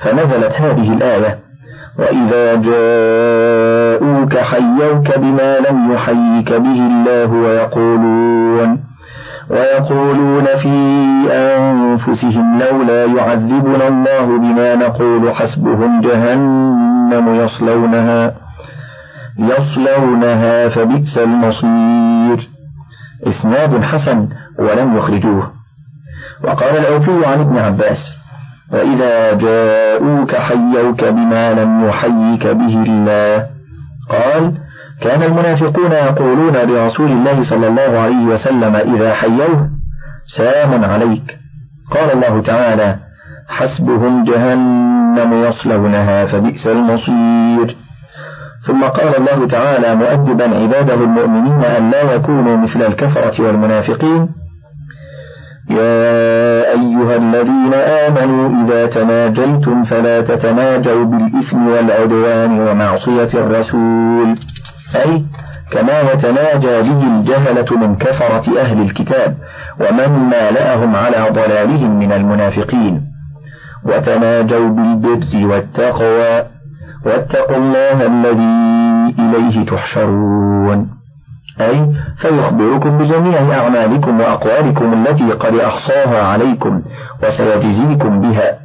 فنزلت 0.00 0.52
هذه 0.52 0.92
الآية 0.92 1.38
وإذا 1.98 2.54
جاءوك 2.54 4.36
حيوك 4.36 5.18
بما 5.18 5.58
لم 5.58 5.92
يحيك 5.92 6.52
به 6.52 6.78
الله 6.86 7.32
ويقولون. 7.32 8.93
ويقولون 9.50 10.44
في 10.44 10.76
أنفسهم 11.32 12.58
لولا 12.58 13.04
يعذبنا 13.04 13.88
الله 13.88 14.38
بما 14.38 14.74
نقول 14.74 15.34
حسبهم 15.34 16.00
جهنم 16.00 17.34
يصلونها 17.34 18.34
يصلونها 19.38 20.68
فبئس 20.68 21.18
المصير. 21.18 22.48
إسناد 23.26 23.82
حسن 23.82 24.28
ولم 24.58 24.96
يخرجوه. 24.96 25.50
وقال 26.44 26.76
الأوفي 26.76 27.26
عن 27.26 27.40
ابن 27.40 27.58
عباس 27.58 27.98
وإذا 28.72 29.34
جاءوك 29.34 30.34
حيوك 30.34 31.04
بما 31.04 31.52
لم 31.52 31.88
يحيك 31.88 32.46
به 32.46 32.82
الله. 32.82 33.46
قال 34.10 34.63
كان 35.00 35.22
المنافقون 35.22 35.92
يقولون 35.92 36.56
لرسول 36.56 37.12
الله 37.12 37.42
صلى 37.50 37.66
الله 37.68 38.00
عليه 38.00 38.24
وسلم 38.26 38.76
إذا 38.76 39.14
حيوه 39.14 39.68
سلام 40.36 40.84
عليك. 40.84 41.38
قال 41.90 42.12
الله 42.12 42.42
تعالى 42.42 42.96
حسبهم 43.48 44.24
جهنم 44.24 45.32
يصلونها 45.34 46.24
فبئس 46.24 46.66
المصير. 46.66 47.76
ثم 48.66 48.84
قال 48.84 49.16
الله 49.16 49.46
تعالى 49.46 49.94
مؤدبا 49.94 50.44
عباده 50.44 50.94
المؤمنين 50.94 51.64
أن 51.64 51.90
لا 51.90 52.02
يكونوا 52.14 52.56
مثل 52.56 52.82
الكفرة 52.82 53.46
والمنافقين 53.46 54.28
يا 55.70 56.70
أيها 56.72 57.16
الذين 57.16 57.74
آمنوا 57.74 58.64
إذا 58.64 58.86
تناجيتم 58.86 59.82
فلا 59.84 60.20
تتناجوا 60.20 61.04
بالإثم 61.04 61.66
والعدوان 61.66 62.60
ومعصية 62.60 63.28
الرسول. 63.34 64.38
أي 64.94 65.24
كما 65.70 66.00
يتناجى 66.00 66.82
به 66.82 67.02
الجهلة 67.02 67.76
من 67.76 67.96
كفرة 67.96 68.60
أهل 68.60 68.80
الكتاب 68.80 69.36
ومن 69.80 70.08
مالأهم 70.08 70.96
على 70.96 71.30
ضلالهم 71.30 71.98
من 71.98 72.12
المنافقين. 72.12 73.02
وتناجوا 73.84 74.68
بالبر 74.68 75.46
والتقوى 75.46 76.42
واتقوا 77.06 77.56
الله 77.56 78.06
الذي 78.06 79.14
إليه 79.18 79.66
تحشرون. 79.66 80.90
أي 81.60 81.92
فيخبركم 82.16 82.98
بجميع 82.98 83.58
أعمالكم 83.58 84.20
وأقوالكم 84.20 84.92
التي 84.92 85.32
قد 85.32 85.54
أحصاها 85.54 86.22
عليكم 86.22 86.82
وسيجزيكم 87.22 88.20
بها. 88.20 88.58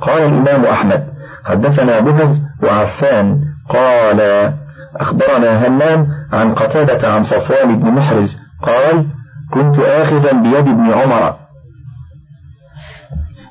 قال 0.00 0.22
الإمام 0.22 0.64
أحمد 0.64 1.04
حدثنا 1.44 2.00
بهز 2.00 2.42
وعفان 2.62 3.40
قال 3.68 4.52
أخبرنا 5.00 5.66
همام 5.66 6.06
عن 6.32 6.54
قتادة 6.54 7.12
عن 7.12 7.22
صفوان 7.22 7.80
بن 7.80 7.90
محرز 7.90 8.36
قال 8.62 9.06
كنت 9.52 9.78
آخذا 9.78 10.32
بيد 10.32 10.68
ابن 10.68 10.92
عمر. 10.92 11.36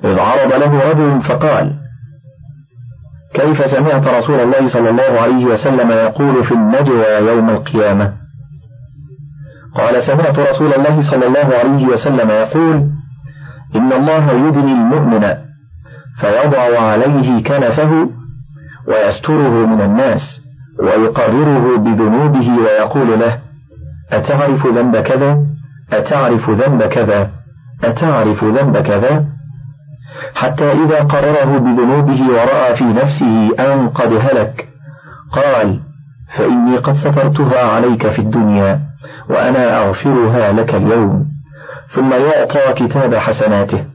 إذ 0.04 0.20
عرض 0.20 0.54
له 0.54 0.92
رجل 0.92 1.22
فقال 1.22 1.74
كيف 3.34 3.66
سمعت 3.66 4.08
رسول 4.08 4.40
الله 4.40 4.68
صلى 4.74 4.90
الله 4.90 5.22
عليه 5.22 5.46
وسلم 5.46 5.92
يقول 5.92 6.44
في 6.44 6.52
النجوى 6.52 7.06
يوم 7.06 7.50
القيامة؟ 7.50 8.14
قال 9.76 10.04
سمعت 10.04 10.40
رسول 10.40 10.74
الله 10.74 11.12
صلى 11.12 11.28
الله 11.28 11.58
عليه 11.58 11.88
وسلم 11.88 12.30
يقول 12.30 12.90
إن 13.76 13.94
الله 13.94 14.32
يدني 14.32 14.72
المؤمن 14.72 15.36
فيضع 16.22 16.80
عليه 16.80 17.44
كنفه 17.44 18.10
ويستره 18.88 19.66
من 19.66 19.82
الناس. 19.82 20.45
ويقرره 20.80 21.78
بذنوبه 21.78 22.58
ويقول 22.58 23.20
له 23.20 23.40
أتعرف 24.12 24.68
ذنب 24.68 24.98
كذا؟ 24.98 25.38
أتعرف 25.94 26.50
ذنب 26.50 26.84
كذا؟ 26.84 27.30
أتعرف 27.84 28.44
ذنب 28.44 28.78
كذا؟ 28.78 29.26
حتى 30.36 30.72
إذا 30.72 31.00
قرره 31.00 31.60
بذنوبه 31.60 32.30
ورأى 32.30 32.76
في 32.76 32.84
نفسه 32.84 33.56
أن 33.60 33.90
قد 33.90 34.14
هلك 34.14 34.68
قال 35.32 35.80
فإني 36.38 36.78
قد 36.78 36.94
سترتها 36.94 37.64
عليك 37.64 38.10
في 38.10 38.20
الدنيا 38.20 38.82
وأنا 39.30 39.86
أغفرها 39.86 40.52
لك 40.52 40.76
اليوم. 40.76 41.26
ثم 41.88 42.14
يعطى 42.14 42.86
كتاب 42.86 43.16
حسناته. 43.16 43.86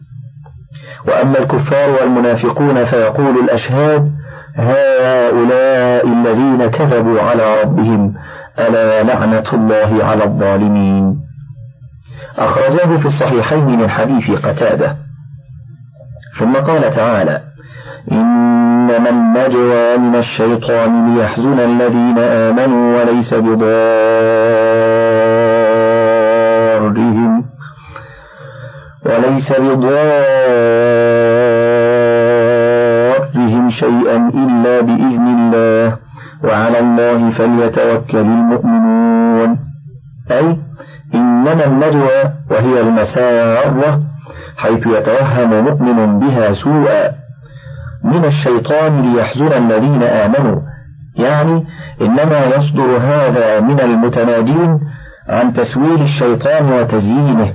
وأما 1.09 1.39
الكفار 1.39 1.91
والمنافقون 1.91 2.85
فيقول 2.85 3.45
الأشهاد 3.45 4.13
هؤلاء 4.57 6.07
الذين 6.07 6.67
كذبوا 6.67 7.21
على 7.21 7.63
ربهم 7.63 8.15
ألا 8.59 9.03
لعنة 9.03 9.53
الله 9.53 10.05
على 10.05 10.25
الظالمين. 10.25 11.17
أخرجاه 12.39 12.97
في 12.97 13.07
الصحيحين 13.07 13.67
من 13.67 13.89
حديث 13.89 14.31
قتادة. 14.31 14.97
ثم 16.41 16.57
قال 16.57 16.91
تعالى 16.91 17.41
إنما 18.13 19.11
النجوى 19.11 19.97
من 19.99 20.17
الشيطان 20.17 21.17
ليحزن 21.17 21.61
الذين 21.61 22.19
آمنوا 22.19 23.01
وليس 23.01 23.35
بضارهم 23.35 23.71
وليس 29.07 29.53
بضارهم. 29.53 31.30
شيئا 33.71 34.17
إلا 34.35 34.81
بإذن 34.81 35.27
الله 35.27 35.97
وعلى 36.45 36.79
الله 36.79 37.31
فليتوكل 37.31 38.19
المؤمنون. 38.19 39.59
أي 40.31 40.57
إنما 41.15 41.67
النجوى 41.67 42.23
وهي 42.51 42.81
المسارة 42.81 44.01
حيث 44.57 44.87
يتوهم 44.87 45.65
مؤمن 45.65 46.19
بها 46.19 46.53
سوءا. 46.53 47.11
من 48.05 48.25
الشيطان 48.25 49.03
ليحزن 49.03 49.53
الذين 49.53 50.03
آمنوا. 50.03 50.61
يعني 51.17 51.65
إنما 52.01 52.47
يصدر 52.47 52.97
هذا 52.97 53.61
من 53.61 53.81
المتناجين 53.81 54.81
عن 55.29 55.53
تسويل 55.53 56.03
الشيطان 56.03 56.73
وتزيينه. 56.73 57.55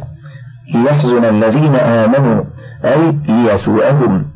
ليحزن 0.73 1.25
الذين 1.25 1.75
آمنوا 1.75 2.43
أي 2.86 3.12
ليسوءهم. 3.28 4.34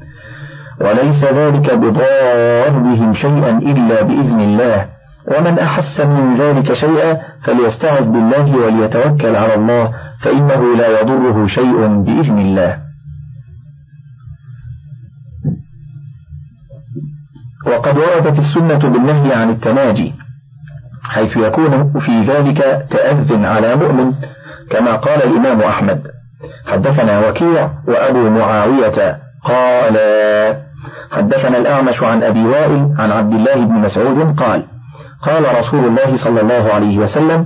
وليس 0.81 1.23
ذلك 1.23 1.73
بضار 1.73 2.79
بهم 2.79 3.13
شيئا 3.13 3.57
إلا 3.57 4.01
بإذن 4.01 4.39
الله. 4.39 4.85
ومن 5.27 5.59
أحس 5.59 5.99
من 5.99 6.35
ذلك 6.35 6.73
شيئا 6.73 7.17
فليستعذ 7.43 8.11
بالله 8.11 8.57
وليتوكل 8.57 9.35
على 9.35 9.55
الله 9.55 9.93
فإنه 10.23 10.75
لا 10.75 11.01
يضره 11.01 11.45
شيء 11.45 11.87
بإذن 11.87 12.39
الله. 12.39 12.79
وقد 17.67 17.97
وردت 17.97 18.39
السنة 18.39 18.93
بالنهي 18.93 19.33
عن 19.33 19.49
التناجي 19.49 20.13
حيث 21.03 21.37
يكون 21.37 21.99
في 21.99 22.21
ذلك 22.21 22.87
تأذ 22.89 23.45
على 23.45 23.75
مؤمن 23.75 24.13
كما 24.69 24.95
قال 24.95 25.23
الإمام 25.23 25.61
أحمد. 25.61 26.01
حدثنا 26.67 27.27
وكيع 27.27 27.71
وأبو 27.87 28.29
معاوية 28.29 29.19
قال 29.43 29.97
حدثنا 31.11 31.57
الأعمش 31.57 32.03
عن 32.03 32.23
أبي 32.23 32.45
وائل 32.45 32.95
عن 32.97 33.11
عبد 33.11 33.33
الله 33.33 33.55
بن 33.55 33.73
مسعود 33.73 34.39
قال 34.39 34.63
قال 35.21 35.57
رسول 35.57 35.85
الله 35.85 36.23
صلى 36.23 36.41
الله 36.41 36.73
عليه 36.73 36.97
وسلم 36.97 37.45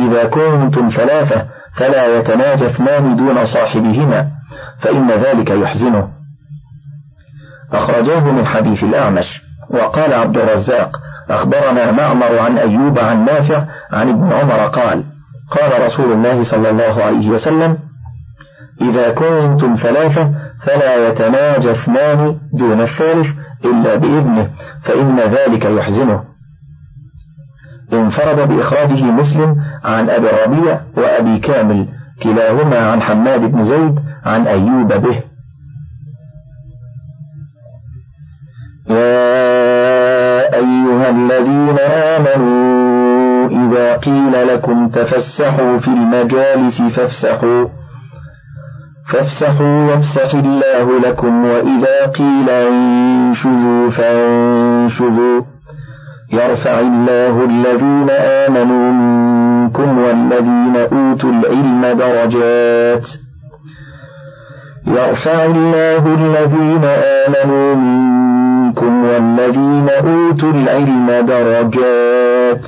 إذا 0.00 0.24
كنتم 0.24 0.88
ثلاثة 0.88 1.46
فلا 1.76 2.18
يتناجى 2.18 2.66
اثنان 2.66 3.16
دون 3.16 3.44
صاحبهما 3.44 4.26
فإن 4.80 5.10
ذلك 5.10 5.50
يحزنه. 5.50 6.08
أخرجاه 7.72 8.32
من 8.32 8.46
حديث 8.46 8.84
الأعمش 8.84 9.42
وقال 9.70 10.12
عبد 10.12 10.36
الرزاق 10.36 10.90
أخبرنا 11.30 11.92
معمر 11.92 12.38
عن 12.38 12.58
أيوب 12.58 12.98
عن 12.98 13.24
نافع 13.24 13.64
عن 13.92 14.08
ابن 14.08 14.32
عمر 14.32 14.66
قال 14.66 15.04
قال 15.50 15.84
رسول 15.84 16.12
الله 16.12 16.42
صلى 16.50 16.70
الله 16.70 17.04
عليه 17.04 17.28
وسلم 17.28 17.78
إذا 18.80 19.10
كنتم 19.10 19.74
ثلاثة 19.74 20.30
فلا 20.64 21.08
يتناجى 21.08 21.70
اثنان 21.70 22.38
دون 22.52 22.80
الثالث 22.80 23.26
إلا 23.64 23.94
بإذنه 23.96 24.50
فإن 24.82 25.20
ذلك 25.20 25.64
يحزنه. 25.64 26.24
انفرد 27.92 28.48
بإخراجه 28.48 29.04
مسلم 29.04 29.56
عن 29.84 30.10
أبي 30.10 30.30
الربيع 30.30 30.80
وأبي 30.96 31.38
كامل 31.38 31.88
كلاهما 32.22 32.78
عن 32.78 33.02
حماد 33.02 33.40
بن 33.40 33.62
زيد 33.62 34.00
عن 34.24 34.46
أيوب 34.46 34.92
به. 34.92 35.22
يا 38.88 40.54
أيها 40.54 41.10
الذين 41.10 41.78
آمنوا 41.78 43.48
إذا 43.48 43.96
قيل 43.96 44.48
لكم 44.54 44.88
تفسحوا 44.88 45.78
في 45.78 45.88
المجالس 45.88 46.82
فافسحوا. 46.82 47.83
فافسحوا 49.14 49.92
يفسح 49.92 50.34
الله 50.34 51.00
لكم 51.00 51.44
وإذا 51.44 52.06
قيل 52.06 52.50
انشزوا 52.50 53.88
فانشزوا. 53.88 55.40
يرفع 56.32 56.80
الله 56.80 57.44
الذين 57.44 58.10
آمنوا 58.10 58.92
منكم 58.92 59.98
والذين 59.98 60.76
أوتوا 60.76 61.30
العلم 61.30 61.98
درجات. 61.98 63.06
يرفع 64.86 65.44
الله 65.44 66.14
الذين 66.14 66.84
آمنوا 66.84 67.74
منكم 67.74 69.04
والذين 69.04 69.88
أوتوا 69.88 70.50
العلم 70.50 71.06
درجات. 71.26 72.66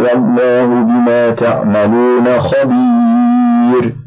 والله 0.00 0.66
بما 0.66 1.30
تعملون 1.30 2.38
خبير. 2.38 4.01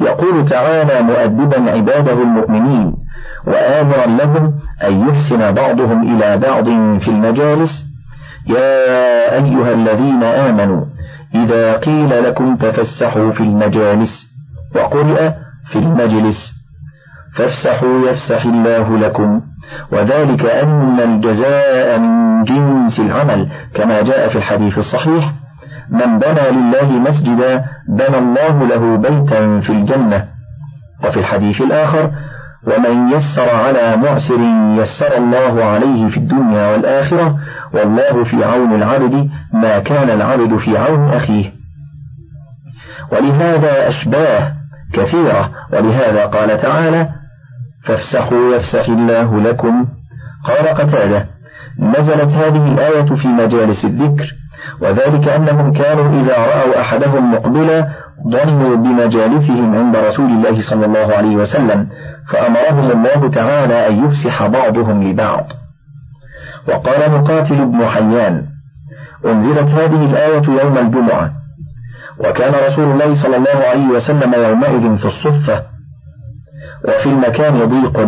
يقول 0.00 0.48
تعالى 0.48 1.02
مؤدبا 1.02 1.70
عباده 1.70 2.12
المؤمنين 2.12 2.94
وآمرا 3.46 4.06
لهم 4.06 4.52
أن 4.84 5.08
يحسن 5.08 5.52
بعضهم 5.52 6.14
إلى 6.14 6.38
بعض 6.38 6.64
في 7.00 7.08
المجالس. 7.08 7.70
يا 8.46 9.34
أيها 9.34 9.72
الذين 9.72 10.22
آمنوا 10.22 10.84
إذا 11.34 11.76
قيل 11.76 12.24
لكم 12.24 12.56
تفسحوا 12.56 13.30
في 13.30 13.40
المجالس 13.40 14.28
وقرئ 14.76 15.30
في 15.72 15.78
المجلس 15.78 16.52
فافسحوا 17.36 18.08
يفسح 18.08 18.44
الله 18.44 18.98
لكم. 18.98 19.40
وذلك 19.92 20.44
أن 20.44 21.00
الجزاء 21.00 21.98
من 21.98 22.42
جنس 22.42 23.00
العمل 23.00 23.48
كما 23.74 24.02
جاء 24.02 24.28
في 24.28 24.36
الحديث 24.36 24.78
الصحيح 24.78 25.32
من 25.90 26.18
بنى 26.18 26.50
لله 26.50 26.90
مسجدا 26.92 27.64
بنى 27.88 28.18
الله 28.18 28.66
له 28.66 28.96
بيتا 28.96 29.60
في 29.60 29.70
الجنة 29.70 30.24
وفي 31.04 31.20
الحديث 31.20 31.62
الآخر 31.62 32.10
ومن 32.66 33.08
يسر 33.08 33.54
على 33.54 33.96
معسر 33.96 34.40
يسر 34.80 35.16
الله 35.16 35.64
عليه 35.64 36.08
في 36.08 36.16
الدنيا 36.16 36.66
والآخرة 36.66 37.38
والله 37.74 38.24
في 38.24 38.44
عون 38.44 38.74
العبد 38.74 39.28
ما 39.52 39.78
كان 39.78 40.10
العبد 40.10 40.56
في 40.56 40.78
عون 40.78 41.12
أخيه. 41.12 41.52
ولهذا 43.12 43.88
أشباه 43.88 44.52
كثيرة 44.92 45.50
ولهذا 45.72 46.26
قال 46.26 46.60
تعالى 46.60 47.08
فافسحوا 47.84 48.54
يفسح 48.54 48.88
الله 48.88 49.40
لكم. 49.40 49.86
قال 50.44 50.68
قتادة 50.68 51.26
نزلت 51.78 52.32
هذه 52.32 52.72
الآية 52.72 53.14
في 53.14 53.28
مجالس 53.28 53.84
الذكر 53.84 54.39
وذلك 54.80 55.28
أنهم 55.28 55.72
كانوا 55.72 56.20
إذا 56.20 56.36
رأوا 56.36 56.80
أحدهم 56.80 57.32
مقبلا 57.34 57.88
ظنوا 58.32 58.76
بمجالسهم 58.76 59.74
عند 59.76 59.96
رسول 59.96 60.30
الله 60.30 60.70
صلى 60.70 60.86
الله 60.86 61.14
عليه 61.16 61.36
وسلم 61.36 61.88
فأمرهم 62.32 62.90
الله 62.90 63.30
تعالى 63.30 63.88
أن 63.88 64.04
يفسح 64.04 64.46
بعضهم 64.46 65.02
لبعض. 65.02 65.46
وقال 66.68 67.10
مقاتل 67.10 67.66
بن 67.66 67.86
حيان 67.86 68.46
أنزلت 69.26 69.68
هذه 69.68 70.10
الآية 70.10 70.62
يوم 70.62 70.78
الجمعة. 70.78 71.30
وكان 72.18 72.54
رسول 72.66 72.84
الله 72.84 73.22
صلى 73.22 73.36
الله 73.36 73.64
عليه 73.70 73.88
وسلم 73.88 74.34
يومئذ 74.34 74.96
في 74.96 75.04
الصفة. 75.04 75.62
وفي 76.84 77.06
المكان 77.06 77.64
ضيق 77.64 77.98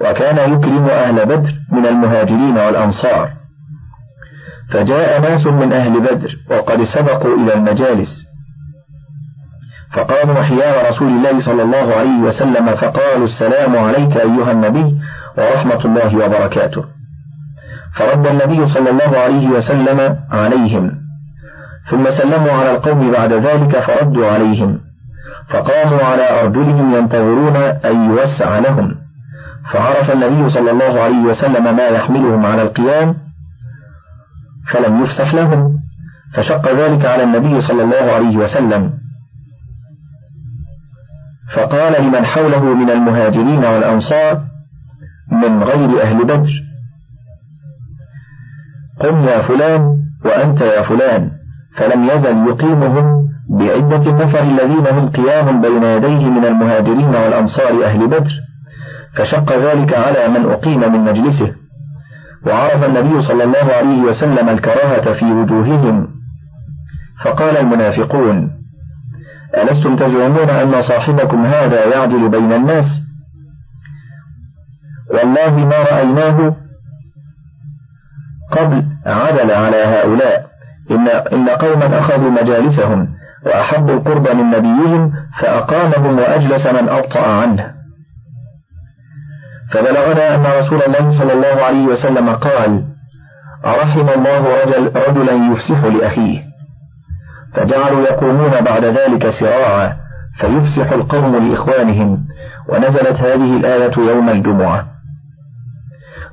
وكان 0.00 0.52
يكرم 0.52 0.86
أهل 0.88 1.26
بدر 1.26 1.50
من 1.72 1.86
المهاجرين 1.86 2.58
والأنصار. 2.58 3.37
فجاء 4.72 5.20
ناس 5.20 5.46
من 5.46 5.72
أهل 5.72 6.00
بدر 6.00 6.30
وقد 6.50 6.82
سبقوا 6.82 7.36
إلى 7.36 7.54
المجالس. 7.54 8.28
فقاموا 9.92 10.42
حيال 10.42 10.88
رسول 10.88 11.08
الله 11.08 11.38
صلى 11.38 11.62
الله 11.62 11.94
عليه 11.94 12.18
وسلم 12.18 12.74
فقالوا 12.74 13.24
السلام 13.24 13.76
عليك 13.76 14.16
أيها 14.16 14.52
النبي 14.52 14.98
ورحمة 15.38 15.84
الله 15.84 16.16
وبركاته. 16.16 16.84
فرد 17.96 18.26
النبي 18.26 18.66
صلى 18.66 18.90
الله 18.90 19.18
عليه 19.18 19.48
وسلم 19.48 20.16
عليهم. 20.30 20.92
ثم 21.90 22.10
سلموا 22.10 22.52
على 22.52 22.70
القوم 22.70 23.10
بعد 23.10 23.32
ذلك 23.32 23.80
فردوا 23.80 24.30
عليهم. 24.30 24.78
فقاموا 25.48 26.04
على 26.04 26.40
أرجلهم 26.40 26.94
ينتظرون 26.94 27.56
أن 27.56 28.10
يوسع 28.10 28.58
لهم. 28.58 28.94
فعرف 29.72 30.10
النبي 30.10 30.48
صلى 30.48 30.70
الله 30.70 31.00
عليه 31.00 31.22
وسلم 31.22 31.76
ما 31.76 31.88
يحملهم 31.88 32.46
على 32.46 32.62
القيام 32.62 33.27
فلم 34.72 35.02
يفسح 35.02 35.34
لهم. 35.34 35.78
فشق 36.34 36.72
ذلك 36.72 37.06
على 37.06 37.22
النبي 37.22 37.60
صلى 37.60 37.82
الله 37.82 38.12
عليه 38.12 38.36
وسلم. 38.36 38.92
فقال 41.54 42.04
لمن 42.04 42.24
حوله 42.24 42.64
من 42.74 42.90
المهاجرين 42.90 43.64
والأنصار 43.64 44.42
من 45.32 45.62
غير 45.62 46.02
أهل 46.02 46.24
بدر. 46.24 46.50
قم 49.00 49.24
يا 49.24 49.42
فلان 49.42 49.98
وأنت 50.24 50.60
يا 50.60 50.82
فلان. 50.82 51.30
فلم 51.76 52.04
يزل 52.04 52.48
يقيمهم 52.48 53.28
بعدة 53.50 54.10
النفر 54.10 54.42
الذين 54.42 54.86
هم 54.86 55.08
قيام 55.08 55.60
بين 55.60 55.82
يديه 55.82 56.28
من 56.28 56.44
المهاجرين 56.44 57.14
والأنصار 57.14 57.84
أهل 57.84 58.06
بدر. 58.06 58.30
فشق 59.14 59.52
ذلك 59.52 59.94
على 59.94 60.28
من 60.28 60.50
أقيم 60.50 60.92
من 60.92 61.00
مجلسه. 61.00 61.54
وعرف 62.46 62.84
النبي 62.84 63.20
صلى 63.20 63.44
الله 63.44 63.72
عليه 63.72 64.02
وسلم 64.02 64.48
الكراهة 64.48 65.12
في 65.12 65.32
وجوههم. 65.32 66.08
فقال 67.24 67.56
المنافقون 67.56 68.50
ألستم 69.56 69.96
تزعمون 69.96 70.50
أن 70.50 70.80
صاحبكم 70.80 71.46
هذا 71.46 71.84
يعدل 71.84 72.28
بين 72.28 72.52
الناس؟ 72.52 72.84
والله 75.14 75.56
ما 75.56 75.78
رأيناه 75.78 76.56
قبل 78.50 78.84
عدل 79.06 79.50
على 79.50 79.76
هؤلاء. 79.76 80.48
إن, 80.90 81.08
إن 81.08 81.48
قوما 81.48 81.98
أخذوا 81.98 82.30
مجالسهم 82.30 83.08
وأحبوا 83.46 83.94
القرب 83.94 84.28
من 84.28 84.50
نبيهم 84.50 85.12
فأقامهم 85.40 86.18
وأجلس 86.18 86.66
من 86.66 86.88
أبطأ 86.88 87.20
عنه. 87.20 87.77
فبلغنا 89.72 90.34
أن 90.34 90.58
رسول 90.58 90.82
الله 90.82 91.18
صلى 91.18 91.32
الله 91.32 91.64
عليه 91.64 91.86
وسلم 91.86 92.34
قال 92.34 92.84
أرحم 93.66 94.08
الله 94.08 94.62
رجل 94.62 94.92
رجلا 94.96 95.32
يفسح 95.32 95.84
لأخيه. 95.84 96.42
فجعلوا 97.54 98.00
يقومون 98.00 98.60
بعد 98.60 98.84
ذلك 98.84 99.28
سراعا 99.40 99.96
فيفسح 100.40 100.92
القوم 100.92 101.36
لإخوانهم 101.36 102.18
ونزلت 102.68 103.16
هذه 103.20 103.56
الآية 103.56 103.98
يوم 103.98 104.28
الجمعة. 104.28 104.86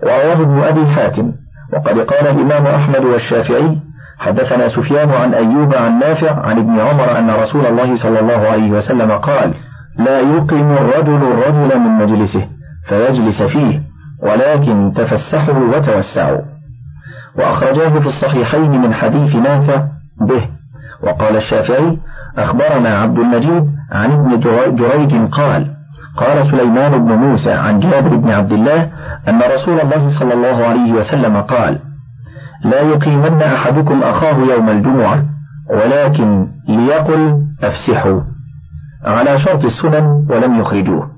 ورواه 0.03 0.33
ابن 0.33 0.63
أبي 0.63 0.87
حاتم 0.87 1.31
وقد 1.73 1.99
قال 1.99 2.27
الإمام 2.27 2.65
أحمد 2.67 3.05
والشافعي 3.05 3.77
حدثنا 4.19 4.67
سفيان 4.67 5.09
عن 5.09 5.33
أيوب 5.33 5.75
عن 5.75 5.99
نافع 5.99 6.39
عن 6.45 6.57
ابن 6.57 6.79
عمر 6.79 7.19
أن 7.19 7.29
رسول 7.29 7.65
الله 7.65 7.95
صلى 7.95 8.19
الله 8.19 8.47
عليه 8.47 8.71
وسلم 8.71 9.11
قال 9.11 9.53
لا 9.97 10.19
يقيم 10.19 10.71
الرجل 10.71 11.15
الرجل 11.15 11.79
من 11.79 11.91
مجلسه. 11.97 12.47
فيجلس 12.89 13.43
فيه 13.43 13.81
ولكن 14.23 14.91
تفسحوا 14.95 15.77
وتوسعوا. 15.77 16.41
وأخرجاه 17.37 17.99
في 17.99 18.07
الصحيحين 18.07 18.81
من 18.81 18.93
حديث 18.93 19.35
نافع 19.35 19.83
به. 20.29 20.49
وقال 21.03 21.35
الشافعي 21.35 21.97
أخبرنا 22.37 22.99
عبد 22.99 23.17
المجيد 23.17 23.65
عن 23.91 24.11
ابن 24.11 24.39
جريج 24.75 25.31
قال 25.31 25.75
قال 26.17 26.45
سليمان 26.51 27.05
بن 27.05 27.11
موسى 27.11 27.51
عن 27.51 27.79
جابر 27.79 28.15
بن 28.15 28.31
عبد 28.31 28.51
الله 28.51 28.91
أن 29.27 29.41
رسول 29.53 29.79
الله 29.79 30.19
صلى 30.19 30.33
الله 30.33 30.65
عليه 30.65 30.93
وسلم 30.93 31.41
قال 31.41 31.79
لا 32.63 32.81
يقيمن 32.81 33.41
أحدكم 33.41 34.03
أخاه 34.03 34.37
يوم 34.37 34.69
الجمعة 34.69 35.25
ولكن 35.69 36.47
ليقل 36.67 37.41
أفسحوا. 37.63 38.21
على 39.05 39.37
شرط 39.37 39.65
السنن 39.65 40.27
ولم 40.29 40.59
يخرجوه. 40.59 41.14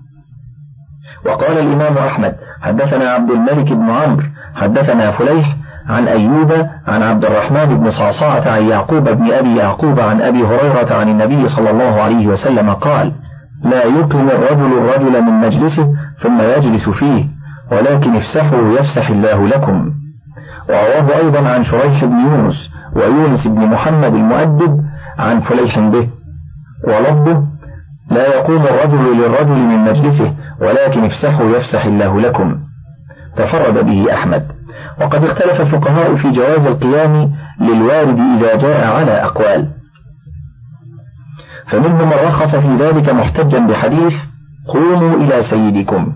وقال 1.26 1.60
الإمام 1.60 1.98
أحمد 1.98 2.36
حدثنا 2.62 3.10
عبد 3.10 3.30
الملك 3.30 3.74
بن 3.74 3.90
عمرو 3.90 4.24
حدثنا 4.56 5.12
فليح 5.12 5.56
عن 5.90 6.08
أيوب 6.08 6.52
عن 6.88 7.04
عبد 7.04 7.26
الرحمن 7.26 7.66
بن 7.66 7.90
صعصعة 7.90 8.52
عن 8.52 8.64
يعقوب 8.64 9.04
بن 9.10 9.32
أبي 9.32 9.56
يعقوب 9.56 10.00
عن 10.00 10.22
أبي 10.22 10.44
هريرة 10.46 10.94
عن 10.94 11.10
النبي 11.10 11.48
صلى 11.48 11.70
الله 11.70 12.02
عليه 12.02 12.28
وسلم 12.28 12.70
قال 12.70 13.12
لا 13.64 13.84
يقم 13.86 14.30
الرجل 14.30 14.78
الرجل 14.78 15.22
من 15.22 15.42
مجلسه 15.42 15.88
ثم 16.24 16.42
يجلس 16.42 16.90
فيه 16.90 17.26
ولكن 17.72 18.16
افسحوا 18.16 18.72
يفسح 18.72 19.10
الله 19.10 19.48
لكم. 19.48 19.92
ورواه 20.70 21.18
أيضا 21.18 21.50
عن 21.50 21.64
شريح 21.64 22.06
بن 22.06 22.20
يونس 22.20 22.72
ويونس 22.96 23.48
بن 23.48 23.68
محمد 23.68 24.14
المؤدب 24.14 24.80
عن 25.20 25.40
فليح 25.40 25.80
به 25.80 26.10
ولفظه 26.88 27.44
لا 28.12 28.28
يقوم 28.36 28.62
الرجل 28.62 29.18
للرجل 29.18 29.58
من 29.60 29.78
مجلسه 29.78 30.34
ولكن 30.62 31.06
افسحوا 31.06 31.50
يفسح 31.50 31.86
الله 31.86 32.22
لكم. 32.22 32.58
تفرد 33.38 33.86
به 33.86 34.14
أحمد. 34.14 34.46
وقد 35.02 35.24
اختلف 35.24 35.62
الفقهاء 35.62 36.16
في 36.16 36.32
جواز 36.32 36.66
القيام 36.66 37.32
للوارد 37.62 38.20
إذا 38.20 38.56
جاء 38.56 38.88
على 38.88 39.12
أقوال. 39.12 39.68
فمنهم 41.72 42.10
من 42.10 42.28
رخص 42.28 42.56
في 42.56 42.76
ذلك 42.76 43.10
محتجا 43.10 43.68
بحديث 43.68 44.14
قوموا 44.68 45.16
إلى 45.16 45.42
سيدكم. 45.50 46.14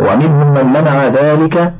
ومنهم 0.00 0.54
من 0.54 0.66
منع 0.66 1.06
ذلك 1.06 1.74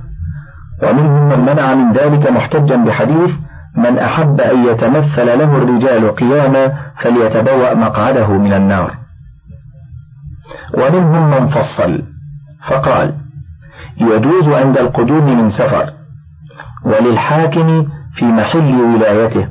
ومنهم 0.83 1.29
من 1.29 1.41
منع 1.41 1.75
من 1.75 1.93
ذلك 1.93 2.31
محتجا 2.31 2.77
بحديث 2.77 3.31
من 3.77 3.99
أحب 3.99 4.41
أن 4.41 4.65
يتمثل 4.65 5.27
له 5.39 5.57
الرجال 5.57 6.15
قياما 6.15 6.73
فليتبوأ 7.03 7.75
مقعده 7.75 8.33
من 8.33 8.53
النار. 8.53 9.04
ومنهم 10.79 11.31
من 11.31 11.47
فصل. 11.47 12.03
فقال 12.69 13.15
يجوز 14.01 14.49
عند 14.49 14.79
القدوم 14.79 15.37
من 15.39 15.49
سفر 15.49 15.93
وللحاكم 16.85 17.87
في 18.15 18.25
محل 18.25 18.81
ولايته. 18.81 19.49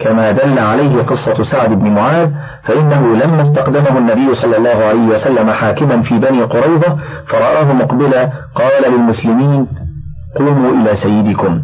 كما 0.00 0.32
دل 0.32 0.58
عليه 0.58 1.02
قصة 1.02 1.42
سعد 1.52 1.70
بن 1.70 1.90
معاذ 1.90 2.30
فإنه 2.62 3.16
لما 3.16 3.42
استقدمه 3.42 3.98
النبي 3.98 4.34
صلى 4.34 4.56
الله 4.56 4.84
عليه 4.84 5.06
وسلم 5.06 5.50
حاكما 5.50 6.02
في 6.02 6.18
بني 6.18 6.42
قريظة 6.42 6.98
فرآه 7.26 7.72
مقبلا 7.72 8.32
قال 8.54 8.92
للمسلمين 8.92 9.66
قوموا 10.36 10.72
إلى 10.72 10.94
سيدكم. 10.94 11.62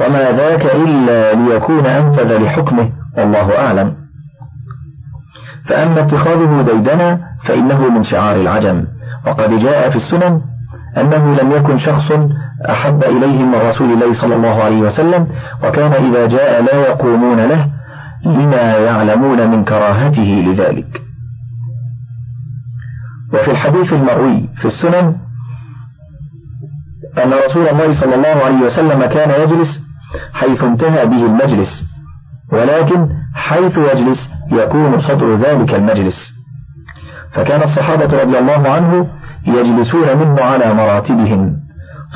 وما 0.00 0.32
ذاك 0.32 0.66
إلا 0.66 1.34
ليكون 1.34 1.86
أنفذ 1.86 2.42
لحكمه 2.42 2.90
والله 3.18 3.58
أعلم. 3.58 3.94
فأما 5.68 6.00
اتخاذه 6.00 6.62
ديدنا 6.62 7.20
فإنه 7.46 7.88
من 7.88 8.02
شعار 8.02 8.36
العجم. 8.36 8.84
وقد 9.26 9.50
جاء 9.50 9.90
في 9.90 9.96
السنن 9.96 10.40
أنه 10.96 11.34
لم 11.34 11.52
يكن 11.52 11.76
شخص 11.76 12.12
أحب 12.70 13.02
إليهم 13.02 13.50
من 13.50 13.58
رسول 13.58 13.92
الله 13.92 14.12
صلى 14.20 14.34
الله 14.34 14.62
عليه 14.62 14.80
وسلم 14.80 15.28
وكان 15.64 15.92
إذا 15.92 16.26
جاء 16.26 16.62
لا 16.62 16.74
يقومون 16.88 17.40
له 17.40 17.70
لما 18.26 18.76
يعلمون 18.76 19.50
من 19.50 19.64
كراهته 19.64 20.44
لذلك. 20.46 21.02
وفي 23.34 23.50
الحديث 23.50 23.92
المروي 23.92 24.48
في 24.56 24.64
السنن 24.64 25.16
أن 27.24 27.32
رسول 27.46 27.68
الله 27.68 28.00
صلى 28.00 28.14
الله 28.14 28.44
عليه 28.44 28.60
وسلم 28.60 29.04
كان 29.06 29.40
يجلس 29.42 29.80
حيث 30.32 30.64
انتهى 30.64 31.06
به 31.06 31.26
المجلس 31.26 31.84
ولكن 32.52 33.08
حيث 33.34 33.78
يجلس 33.78 34.30
يكون 34.52 34.98
صدر 34.98 35.36
ذلك 35.36 35.74
المجلس. 35.74 36.34
فكان 37.34 37.62
الصحابة 37.62 38.22
رضي 38.22 38.38
الله 38.38 38.68
عنه 38.68 39.06
يجلسون 39.46 40.16
منه 40.16 40.42
على 40.42 40.74
مراتبهم. 40.74 41.52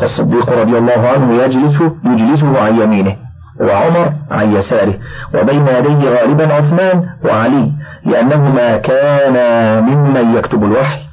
فالصديق 0.00 0.50
رضي 0.61 0.78
الله 0.78 1.09
عنه 1.09 1.35
يجلس 1.35 1.83
يجلسه 2.04 2.61
عن 2.61 2.81
يمينه 2.81 3.16
وعمر 3.61 4.12
عن 4.31 4.52
يساره 4.52 4.94
وبين 5.35 5.66
يديه 5.66 6.11
غالبا 6.11 6.54
عثمان 6.54 7.04
وعلي 7.24 7.72
لأنهما 8.07 8.76
كانا 8.76 9.81
ممن 9.81 10.37
يكتب 10.37 10.64
الوحي. 10.64 11.09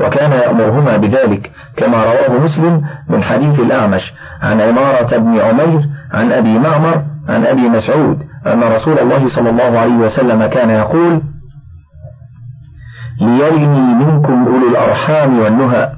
وكان 0.00 0.32
يأمرهما 0.32 0.96
بذلك 0.96 1.50
كما 1.76 2.04
رواه 2.04 2.38
مسلم 2.38 2.82
من 3.08 3.22
حديث 3.22 3.60
الأعمش 3.60 4.12
عن 4.42 4.60
عمارة 4.60 5.16
بن 5.16 5.40
عمير 5.40 5.80
عن 6.12 6.32
أبي 6.32 6.58
معمر 6.58 7.02
عن 7.28 7.46
أبي 7.46 7.68
مسعود 7.68 8.18
أن 8.46 8.62
رسول 8.62 8.98
الله 8.98 9.26
صلى 9.26 9.50
الله 9.50 9.78
عليه 9.78 9.94
وسلم 9.94 10.46
كان 10.46 10.70
يقول 10.70 11.22
ليلني 13.20 13.94
منكم 13.94 14.46
أولو 14.46 14.68
الأرحام 14.68 15.38
والنهى. 15.38 15.92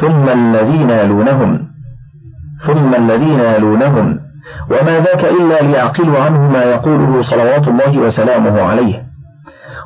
ثم 0.00 0.28
الذين 0.28 0.90
يلونهم. 0.90 1.60
ثم 2.66 2.94
الذين 2.94 3.40
يلونهم. 3.40 4.18
وما 4.70 5.00
ذاك 5.00 5.24
إلا 5.24 5.62
ليعقلوا 5.62 6.18
عنه 6.20 6.50
ما 6.50 6.62
يقوله 6.62 7.22
صلوات 7.22 7.68
الله 7.68 7.98
وسلامه 7.98 8.60
عليه. 8.62 9.02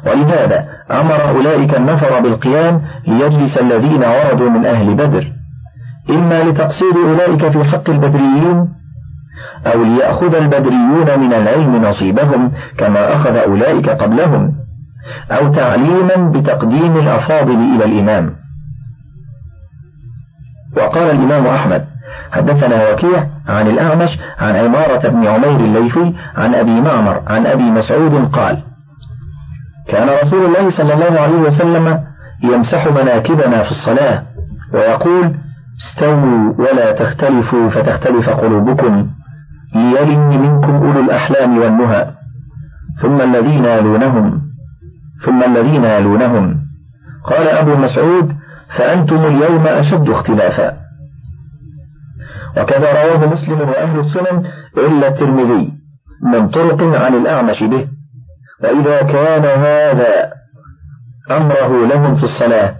ولهذا 0.06 0.64
أمر 0.90 1.28
أولئك 1.28 1.74
النفر 1.74 2.20
بالقيام 2.20 2.82
ليجلس 3.06 3.58
الذين 3.58 4.04
وردوا 4.04 4.50
من 4.50 4.66
أهل 4.66 4.94
بدر. 4.94 5.32
إما 6.10 6.42
لتقصير 6.42 6.96
أولئك 7.08 7.48
في 7.48 7.64
حق 7.64 7.90
البدريين 7.90 8.68
أو 9.66 9.84
ليأخذ 9.84 10.34
البدريون 10.34 11.20
من 11.20 11.32
العلم 11.32 11.76
نصيبهم 11.76 12.52
كما 12.78 13.14
أخذ 13.14 13.36
أولئك 13.36 13.88
قبلهم. 13.88 14.67
أو 15.30 15.52
تعليما 15.52 16.30
بتقديم 16.34 16.96
الأفاضل 16.96 17.54
إلى 17.74 17.84
الإمام. 17.84 18.34
وقال 20.76 21.10
الإمام 21.10 21.46
أحمد 21.46 21.84
حدثنا 22.32 22.90
وكيع 22.90 23.26
عن 23.48 23.66
الأعمش 23.66 24.18
عن 24.38 24.56
عمارة 24.56 25.08
بن 25.08 25.26
عمير 25.26 25.60
الليثي 25.60 26.14
عن 26.36 26.54
أبي 26.54 26.80
معمر 26.80 27.22
عن 27.26 27.46
أبي 27.46 27.62
مسعود 27.62 28.28
قال 28.32 28.62
كان 29.88 30.08
رسول 30.22 30.44
الله 30.44 30.70
صلى 30.70 30.94
الله 30.94 31.20
عليه 31.20 31.38
وسلم 31.38 32.04
يمسح 32.42 32.86
مناكبنا 32.86 33.62
في 33.62 33.70
الصلاة 33.70 34.22
ويقول 34.74 35.34
استووا 35.80 36.54
ولا 36.58 36.92
تختلفوا 36.92 37.68
فتختلف 37.68 38.28
قلوبكم 38.30 39.08
ليلن 39.74 40.28
منكم 40.42 40.74
أولو 40.74 41.00
الأحلام 41.00 41.58
والنهى 41.58 42.10
ثم 43.02 43.20
الذين 43.20 43.64
يلونهم 43.64 44.47
ثم 45.24 45.42
الذين 45.42 45.84
يلونهم. 45.84 46.56
قال 47.24 47.48
أبو 47.48 47.76
مسعود 47.76 48.32
فأنتم 48.78 49.16
اليوم 49.16 49.66
أشد 49.66 50.08
اختلافا. 50.08 50.88
وكذا 52.56 52.92
رواه 52.92 53.26
مسلم 53.26 53.60
وأهل 53.60 53.98
السنن 53.98 54.46
إلا 54.78 55.08
الترمذي 55.08 55.72
من 56.32 56.48
طرق 56.48 56.82
عن 56.82 57.14
الأعمش 57.14 57.62
به 57.62 57.88
وإذا 58.62 59.02
كان 59.02 59.44
هذا 59.44 60.32
أمره 61.30 61.86
لهم 61.86 62.16
في 62.16 62.24
الصلاة 62.24 62.74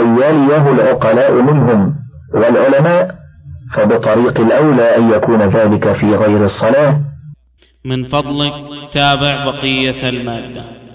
أن 0.00 0.16
يليه 0.16 0.72
العقلاء 0.72 1.32
منهم 1.32 1.94
والعلماء 2.34 3.14
فبطريق 3.74 4.40
الأولى 4.40 4.96
أن 4.96 5.10
يكون 5.10 5.42
ذلك 5.42 5.92
في 5.92 6.14
غير 6.14 6.44
الصلاة. 6.44 7.00
من 7.84 8.04
فضلك 8.04 8.52
تابع 8.92 9.44
بقية 9.44 10.08
المادة. 10.08 10.85